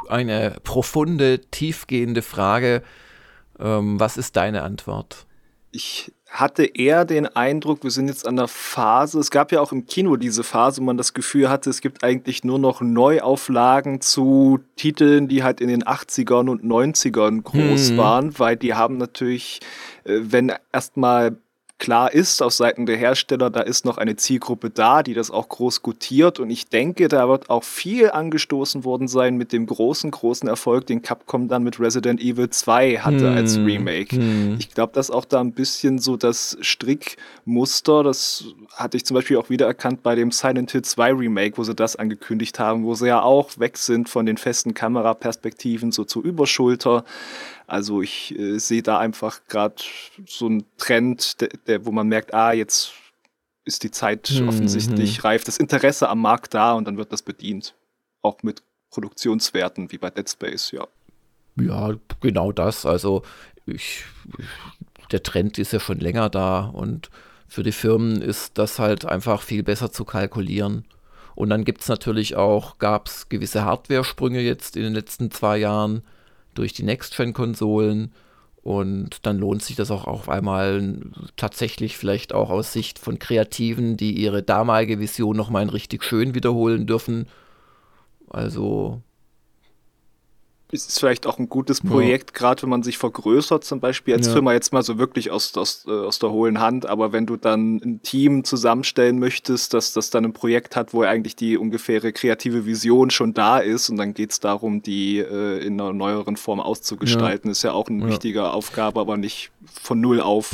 Eine 0.08 0.56
profunde, 0.62 1.40
tiefgehende 1.50 2.22
Frage 2.22 2.82
ähm, 3.58 3.98
was 4.00 4.16
ist 4.16 4.36
deine 4.36 4.62
Antwort? 4.62 5.26
Ich 5.72 6.12
hatte 6.28 6.64
eher 6.64 7.04
den 7.04 7.26
Eindruck, 7.26 7.82
wir 7.82 7.90
sind 7.90 8.08
jetzt 8.08 8.26
an 8.26 8.36
der 8.36 8.48
Phase, 8.48 9.18
es 9.18 9.30
gab 9.30 9.52
ja 9.52 9.60
auch 9.60 9.72
im 9.72 9.86
Kino 9.86 10.16
diese 10.16 10.42
Phase, 10.42 10.80
wo 10.80 10.84
man 10.84 10.96
das 10.96 11.14
Gefühl 11.14 11.48
hatte, 11.48 11.70
es 11.70 11.80
gibt 11.80 12.02
eigentlich 12.02 12.44
nur 12.44 12.58
noch 12.58 12.80
Neuauflagen 12.80 14.00
zu 14.00 14.60
Titeln, 14.76 15.28
die 15.28 15.42
halt 15.42 15.60
in 15.60 15.68
den 15.68 15.84
80ern 15.84 16.48
und 16.50 16.64
90ern 16.64 17.42
groß 17.42 17.90
hm. 17.90 17.96
waren, 17.96 18.38
weil 18.38 18.56
die 18.56 18.74
haben 18.74 18.96
natürlich, 18.96 19.60
äh, 20.04 20.18
wenn 20.22 20.52
erstmal 20.72 21.36
klar 21.78 22.12
ist 22.12 22.42
auf 22.42 22.52
Seiten 22.52 22.86
der 22.86 22.96
Hersteller, 22.96 23.50
da 23.50 23.60
ist 23.60 23.84
noch 23.84 23.98
eine 23.98 24.16
Zielgruppe 24.16 24.70
da, 24.70 25.02
die 25.02 25.14
das 25.14 25.30
auch 25.30 25.48
groß 25.48 25.82
gutiert. 25.82 26.40
Und 26.40 26.48
ich 26.50 26.68
denke, 26.68 27.08
da 27.08 27.28
wird 27.28 27.50
auch 27.50 27.64
viel 27.64 28.10
angestoßen 28.10 28.84
worden 28.84 29.08
sein 29.08 29.36
mit 29.36 29.52
dem 29.52 29.66
großen, 29.66 30.10
großen 30.10 30.48
Erfolg, 30.48 30.86
den 30.86 31.02
Capcom 31.02 31.48
dann 31.48 31.62
mit 31.62 31.78
Resident 31.78 32.20
Evil 32.20 32.48
2 32.48 32.98
hatte 32.98 33.30
hm. 33.30 33.36
als 33.36 33.58
Remake. 33.58 34.16
Hm. 34.16 34.56
Ich 34.58 34.72
glaube, 34.72 34.92
dass 34.94 35.10
auch 35.10 35.24
da 35.24 35.40
ein 35.40 35.52
bisschen 35.52 35.98
so 35.98 36.16
das 36.16 36.56
Strickmuster, 36.60 38.02
das 38.02 38.44
hatte 38.72 38.96
ich 38.96 39.04
zum 39.04 39.14
Beispiel 39.14 39.36
auch 39.36 39.50
wiedererkannt 39.50 40.02
bei 40.02 40.14
dem 40.14 40.30
Silent 40.30 40.70
Hill 40.70 40.82
2 40.82 41.12
Remake, 41.12 41.58
wo 41.58 41.64
sie 41.64 41.74
das 41.74 41.96
angekündigt 41.96 42.58
haben, 42.58 42.84
wo 42.84 42.94
sie 42.94 43.08
ja 43.08 43.20
auch 43.20 43.58
weg 43.58 43.76
sind 43.76 44.08
von 44.08 44.24
den 44.24 44.38
festen 44.38 44.72
Kameraperspektiven 44.72 45.92
so 45.92 46.04
zur 46.04 46.24
Überschulter. 46.24 47.04
Also 47.66 48.00
ich 48.00 48.38
äh, 48.38 48.58
sehe 48.58 48.82
da 48.82 48.98
einfach 48.98 49.40
gerade 49.48 49.76
so 50.26 50.46
einen 50.46 50.64
Trend, 50.76 51.40
der, 51.40 51.48
der, 51.66 51.86
wo 51.86 51.92
man 51.92 52.06
merkt, 52.06 52.32
ah, 52.32 52.52
jetzt 52.52 52.92
ist 53.64 53.82
die 53.82 53.90
Zeit 53.90 54.30
mhm. 54.30 54.48
offensichtlich 54.48 55.24
reif, 55.24 55.42
das 55.44 55.58
Interesse 55.58 56.08
am 56.08 56.20
Markt 56.20 56.54
da 56.54 56.74
und 56.74 56.86
dann 56.86 56.96
wird 56.96 57.12
das 57.12 57.22
bedient. 57.22 57.74
Auch 58.22 58.42
mit 58.42 58.62
Produktionswerten 58.90 59.90
wie 59.90 59.98
bei 59.98 60.10
Dead 60.10 60.28
Space, 60.28 60.70
ja. 60.70 60.86
Ja, 61.56 61.94
genau 62.20 62.52
das. 62.52 62.86
Also 62.86 63.22
ich, 63.66 64.04
der 65.10 65.22
Trend 65.22 65.58
ist 65.58 65.72
ja 65.72 65.80
schon 65.80 65.98
länger 65.98 66.30
da 66.30 66.66
und 66.66 67.10
für 67.48 67.62
die 67.62 67.72
Firmen 67.72 68.22
ist 68.22 68.58
das 68.58 68.78
halt 68.78 69.04
einfach 69.04 69.42
viel 69.42 69.62
besser 69.62 69.90
zu 69.90 70.04
kalkulieren. 70.04 70.84
Und 71.34 71.50
dann 71.50 71.64
gibt 71.64 71.82
es 71.82 71.88
natürlich 71.88 72.36
auch, 72.36 72.78
gab 72.78 73.08
es 73.08 73.28
gewisse 73.28 73.64
Hardware-Sprünge 73.64 74.40
jetzt 74.40 74.76
in 74.76 74.82
den 74.82 74.94
letzten 74.94 75.30
zwei 75.30 75.58
Jahren, 75.58 76.02
durch 76.56 76.72
die 76.72 76.82
Next-Gen-Konsolen. 76.82 78.12
Und 78.62 79.24
dann 79.24 79.38
lohnt 79.38 79.62
sich 79.62 79.76
das 79.76 79.92
auch 79.92 80.08
auf 80.08 80.28
einmal 80.28 80.98
tatsächlich 81.36 81.96
vielleicht 81.96 82.34
auch 82.34 82.50
aus 82.50 82.72
Sicht 82.72 82.98
von 82.98 83.20
Kreativen, 83.20 83.96
die 83.96 84.12
ihre 84.12 84.42
damalige 84.42 84.98
Vision 84.98 85.36
nochmal 85.36 85.68
richtig 85.68 86.02
schön 86.02 86.34
wiederholen 86.34 86.86
dürfen. 86.86 87.28
Also 88.28 89.02
ist 90.72 90.98
vielleicht 90.98 91.26
auch 91.26 91.38
ein 91.38 91.48
gutes 91.48 91.80
Projekt, 91.80 92.30
ja. 92.30 92.38
gerade 92.38 92.62
wenn 92.62 92.70
man 92.70 92.82
sich 92.82 92.98
vergrößert, 92.98 93.62
zum 93.64 93.78
Beispiel 93.78 94.14
als 94.14 94.26
ja. 94.26 94.32
Firma 94.32 94.52
jetzt 94.52 94.72
mal 94.72 94.82
so 94.82 94.98
wirklich 94.98 95.30
aus, 95.30 95.56
aus, 95.56 95.84
äh, 95.86 95.90
aus 95.90 96.18
der 96.18 96.30
hohlen 96.30 96.58
Hand, 96.58 96.86
aber 96.86 97.12
wenn 97.12 97.24
du 97.24 97.36
dann 97.36 97.76
ein 97.76 98.02
Team 98.02 98.42
zusammenstellen 98.42 99.18
möchtest, 99.18 99.74
dass 99.74 99.92
das 99.92 100.10
dann 100.10 100.24
ein 100.24 100.32
Projekt 100.32 100.74
hat, 100.74 100.92
wo 100.92 101.02
eigentlich 101.02 101.36
die 101.36 101.56
ungefähre 101.56 102.12
kreative 102.12 102.66
Vision 102.66 103.10
schon 103.10 103.32
da 103.32 103.58
ist 103.58 103.90
und 103.90 103.96
dann 103.96 104.12
geht 104.12 104.32
es 104.32 104.40
darum, 104.40 104.82
die 104.82 105.18
äh, 105.18 105.64
in 105.64 105.80
einer 105.80 105.92
neueren 105.92 106.36
Form 106.36 106.58
auszugestalten, 106.58 107.48
ja. 107.48 107.52
ist 107.52 107.62
ja 107.62 107.72
auch 107.72 107.88
eine 107.88 108.08
wichtige 108.08 108.50
Aufgabe, 108.50 109.00
aber 109.00 109.16
nicht 109.16 109.52
von 109.82 110.00
null 110.00 110.20
auf. 110.20 110.52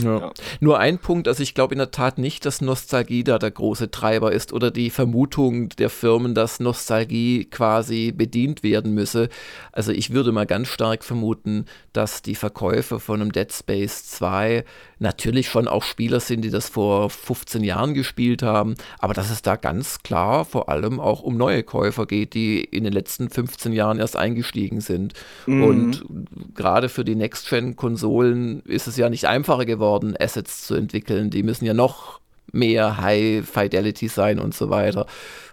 Nur 0.60 0.78
ein 0.78 0.98
Punkt, 0.98 1.28
also 1.28 1.42
ich 1.42 1.54
glaube 1.54 1.74
in 1.74 1.78
der 1.78 1.90
Tat 1.90 2.18
nicht, 2.18 2.44
dass 2.46 2.60
Nostalgie 2.60 3.24
da 3.24 3.38
der 3.38 3.50
große 3.50 3.90
Treiber 3.90 4.32
ist 4.32 4.52
oder 4.52 4.70
die 4.70 4.90
Vermutung 4.90 5.70
der 5.70 5.90
Firmen, 5.90 6.34
dass 6.34 6.60
Nostalgie 6.60 7.46
quasi 7.46 8.12
bedient 8.12 8.62
werden 8.62 8.92
müsse. 8.92 9.28
Also 9.72 9.92
ich 9.92 10.01
ich 10.02 10.12
würde 10.12 10.32
mal 10.32 10.46
ganz 10.46 10.66
stark 10.66 11.04
vermuten, 11.04 11.66
dass 11.92 12.22
die 12.22 12.34
Verkäufer 12.34 12.98
von 12.98 13.20
einem 13.20 13.30
Dead 13.30 13.52
Space 13.52 14.04
2 14.08 14.64
natürlich 14.98 15.48
schon 15.48 15.68
auch 15.68 15.84
Spieler 15.84 16.18
sind, 16.18 16.42
die 16.42 16.50
das 16.50 16.68
vor 16.68 17.08
15 17.08 17.62
Jahren 17.62 17.94
gespielt 17.94 18.42
haben, 18.42 18.74
aber 18.98 19.14
dass 19.14 19.30
es 19.30 19.42
da 19.42 19.54
ganz 19.54 20.02
klar 20.02 20.44
vor 20.44 20.68
allem 20.68 20.98
auch 20.98 21.22
um 21.22 21.36
neue 21.36 21.62
Käufer 21.62 22.06
geht, 22.06 22.34
die 22.34 22.64
in 22.64 22.82
den 22.82 22.92
letzten 22.92 23.30
15 23.30 23.72
Jahren 23.72 24.00
erst 24.00 24.16
eingestiegen 24.16 24.80
sind. 24.80 25.12
Mhm. 25.46 25.62
Und 25.62 26.04
gerade 26.56 26.88
für 26.88 27.04
die 27.04 27.14
Next-Gen-Konsolen 27.14 28.62
ist 28.62 28.88
es 28.88 28.96
ja 28.96 29.08
nicht 29.08 29.26
einfacher 29.26 29.66
geworden, 29.66 30.16
Assets 30.18 30.66
zu 30.66 30.74
entwickeln. 30.74 31.30
Die 31.30 31.44
müssen 31.44 31.64
ja 31.64 31.74
noch 31.74 32.18
mehr 32.50 33.00
High 33.00 33.48
Fidelity 33.48 34.08
sein 34.08 34.40
und 34.40 34.52
so 34.52 34.68
weiter. 34.68 35.06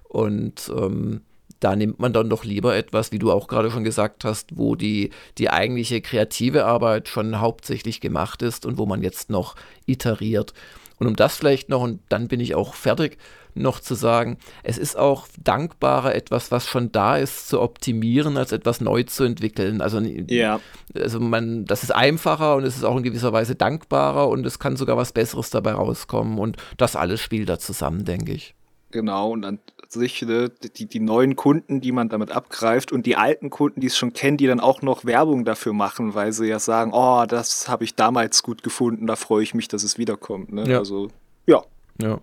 Und 0.08 0.72
ähm, 0.76 1.22
da 1.60 1.76
nimmt 1.76 2.00
man 2.00 2.14
dann 2.14 2.30
doch 2.30 2.44
lieber 2.44 2.76
etwas, 2.76 3.12
wie 3.12 3.20
du 3.20 3.32
auch 3.32 3.48
gerade 3.48 3.72
schon 3.72 3.84
gesagt 3.84 4.24
hast, 4.26 4.58
wo 4.58 4.76
die, 4.76 5.12
die 5.38 5.50
eigentliche 5.50 6.02
kreative 6.02 6.66
Arbeit 6.66 7.08
schon 7.08 7.40
hauptsächlich 7.40 8.02
gemacht 8.02 8.42
ist 8.42 8.66
und 8.66 8.78
wo 8.78 8.86
man 8.86 9.02
jetzt 9.02 9.30
noch 9.30 9.56
iteriert. 9.86 10.54
Und 11.00 11.08
um 11.08 11.16
das 11.16 11.38
vielleicht 11.38 11.70
noch, 11.70 11.82
und 11.82 12.02
dann 12.10 12.28
bin 12.28 12.40
ich 12.40 12.56
auch 12.56 12.74
fertig, 12.74 13.18
noch 13.56 13.80
zu 13.80 13.96
sagen, 13.96 14.38
es 14.64 14.78
ist 14.78 14.98
auch 14.98 15.28
dankbarer, 15.44 16.14
etwas, 16.16 16.52
was 16.52 16.68
schon 16.68 16.92
da 16.92 17.18
ist, 17.18 17.50
zu 17.50 17.62
optimieren, 17.62 18.38
als 18.38 18.52
etwas 18.52 18.80
neu 18.80 19.04
zu 19.04 19.24
entwickeln. 19.24 19.82
Also, 19.82 20.00
ja. 20.00 20.60
also 20.94 21.20
man, 21.20 21.66
das 21.66 21.84
ist 21.84 21.92
einfacher 21.92 22.56
und 22.56 22.64
es 22.64 22.78
ist 22.78 22.84
auch 22.84 22.96
in 22.98 23.04
gewisser 23.04 23.34
Weise 23.34 23.56
dankbarer 23.56 24.30
und 24.30 24.46
es 24.46 24.60
kann 24.60 24.78
sogar 24.78 24.98
was 24.98 25.12
Besseres 25.12 25.50
dabei 25.50 25.74
rauskommen. 25.74 26.38
Und 26.38 26.58
das 26.78 26.96
alles 26.96 27.22
spielt 27.22 27.50
da 27.50 27.60
zusammen, 27.60 28.06
denke 28.06 28.34
ich. 28.34 28.56
Genau, 28.92 29.32
und 29.32 29.44
dann 29.44 29.60
sich 29.92 30.22
ne, 30.22 30.50
die, 30.50 30.86
die 30.86 31.00
neuen 31.00 31.36
Kunden, 31.36 31.82
die 31.82 31.92
man 31.92 32.10
damit 32.10 32.32
abgreift 32.32 32.92
und 32.92 33.06
die 33.06 33.16
alten 33.16 33.50
Kunden, 33.50 33.82
die 33.82 33.88
es 33.88 33.98
schon 33.98 34.14
kennen, 34.14 34.38
die 34.38 34.48
dann 34.48 34.60
auch 34.60 34.82
noch 34.82 35.06
Werbung 35.06 35.46
dafür 35.46 35.74
machen, 35.74 36.14
weil 36.14 36.32
sie 36.32 36.48
ja 36.48 36.60
sagen, 36.60 36.92
oh, 36.94 37.26
das 37.28 37.68
habe 37.68 37.84
ich 37.84 37.96
damals 37.96 38.44
gut 38.44 38.64
gefunden, 38.64 39.08
da 39.08 39.16
freue 39.16 39.44
ich 39.44 39.54
mich, 39.54 39.68
dass 39.68 39.84
es 39.84 39.98
wiederkommt. 39.98 40.54
Ne? 40.54 40.70
Ja. 40.70 40.80
Also, 40.80 41.10
ja. 41.46 41.64
Ja. 42.02 42.20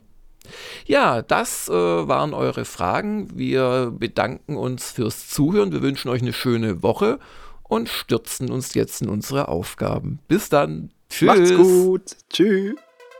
Ja, 0.87 1.23
das 1.23 1.69
äh, 1.69 1.73
waren 1.73 2.33
eure 2.33 2.65
Fragen. 2.65 3.37
Wir 3.37 3.93
bedanken 3.97 4.57
uns 4.57 4.93
fürs 4.93 5.29
Zuhören. 5.29 5.73
Wir 5.73 5.83
wünschen 5.83 6.09
euch 6.09 6.23
eine 6.23 6.33
schöne 6.33 6.85
Woche 6.85 7.19
und 7.65 7.89
stürzen 7.89 8.51
uns 8.53 8.75
jetzt 8.75 9.03
in 9.03 9.09
unsere 9.09 9.49
Aufgaben. 9.49 10.21
Bis 10.29 10.49
dann. 10.49 10.91
Tschüss. 11.09 11.27
Macht's 11.27 11.55
gut. 11.55 12.17
Tschüss. 12.31 12.77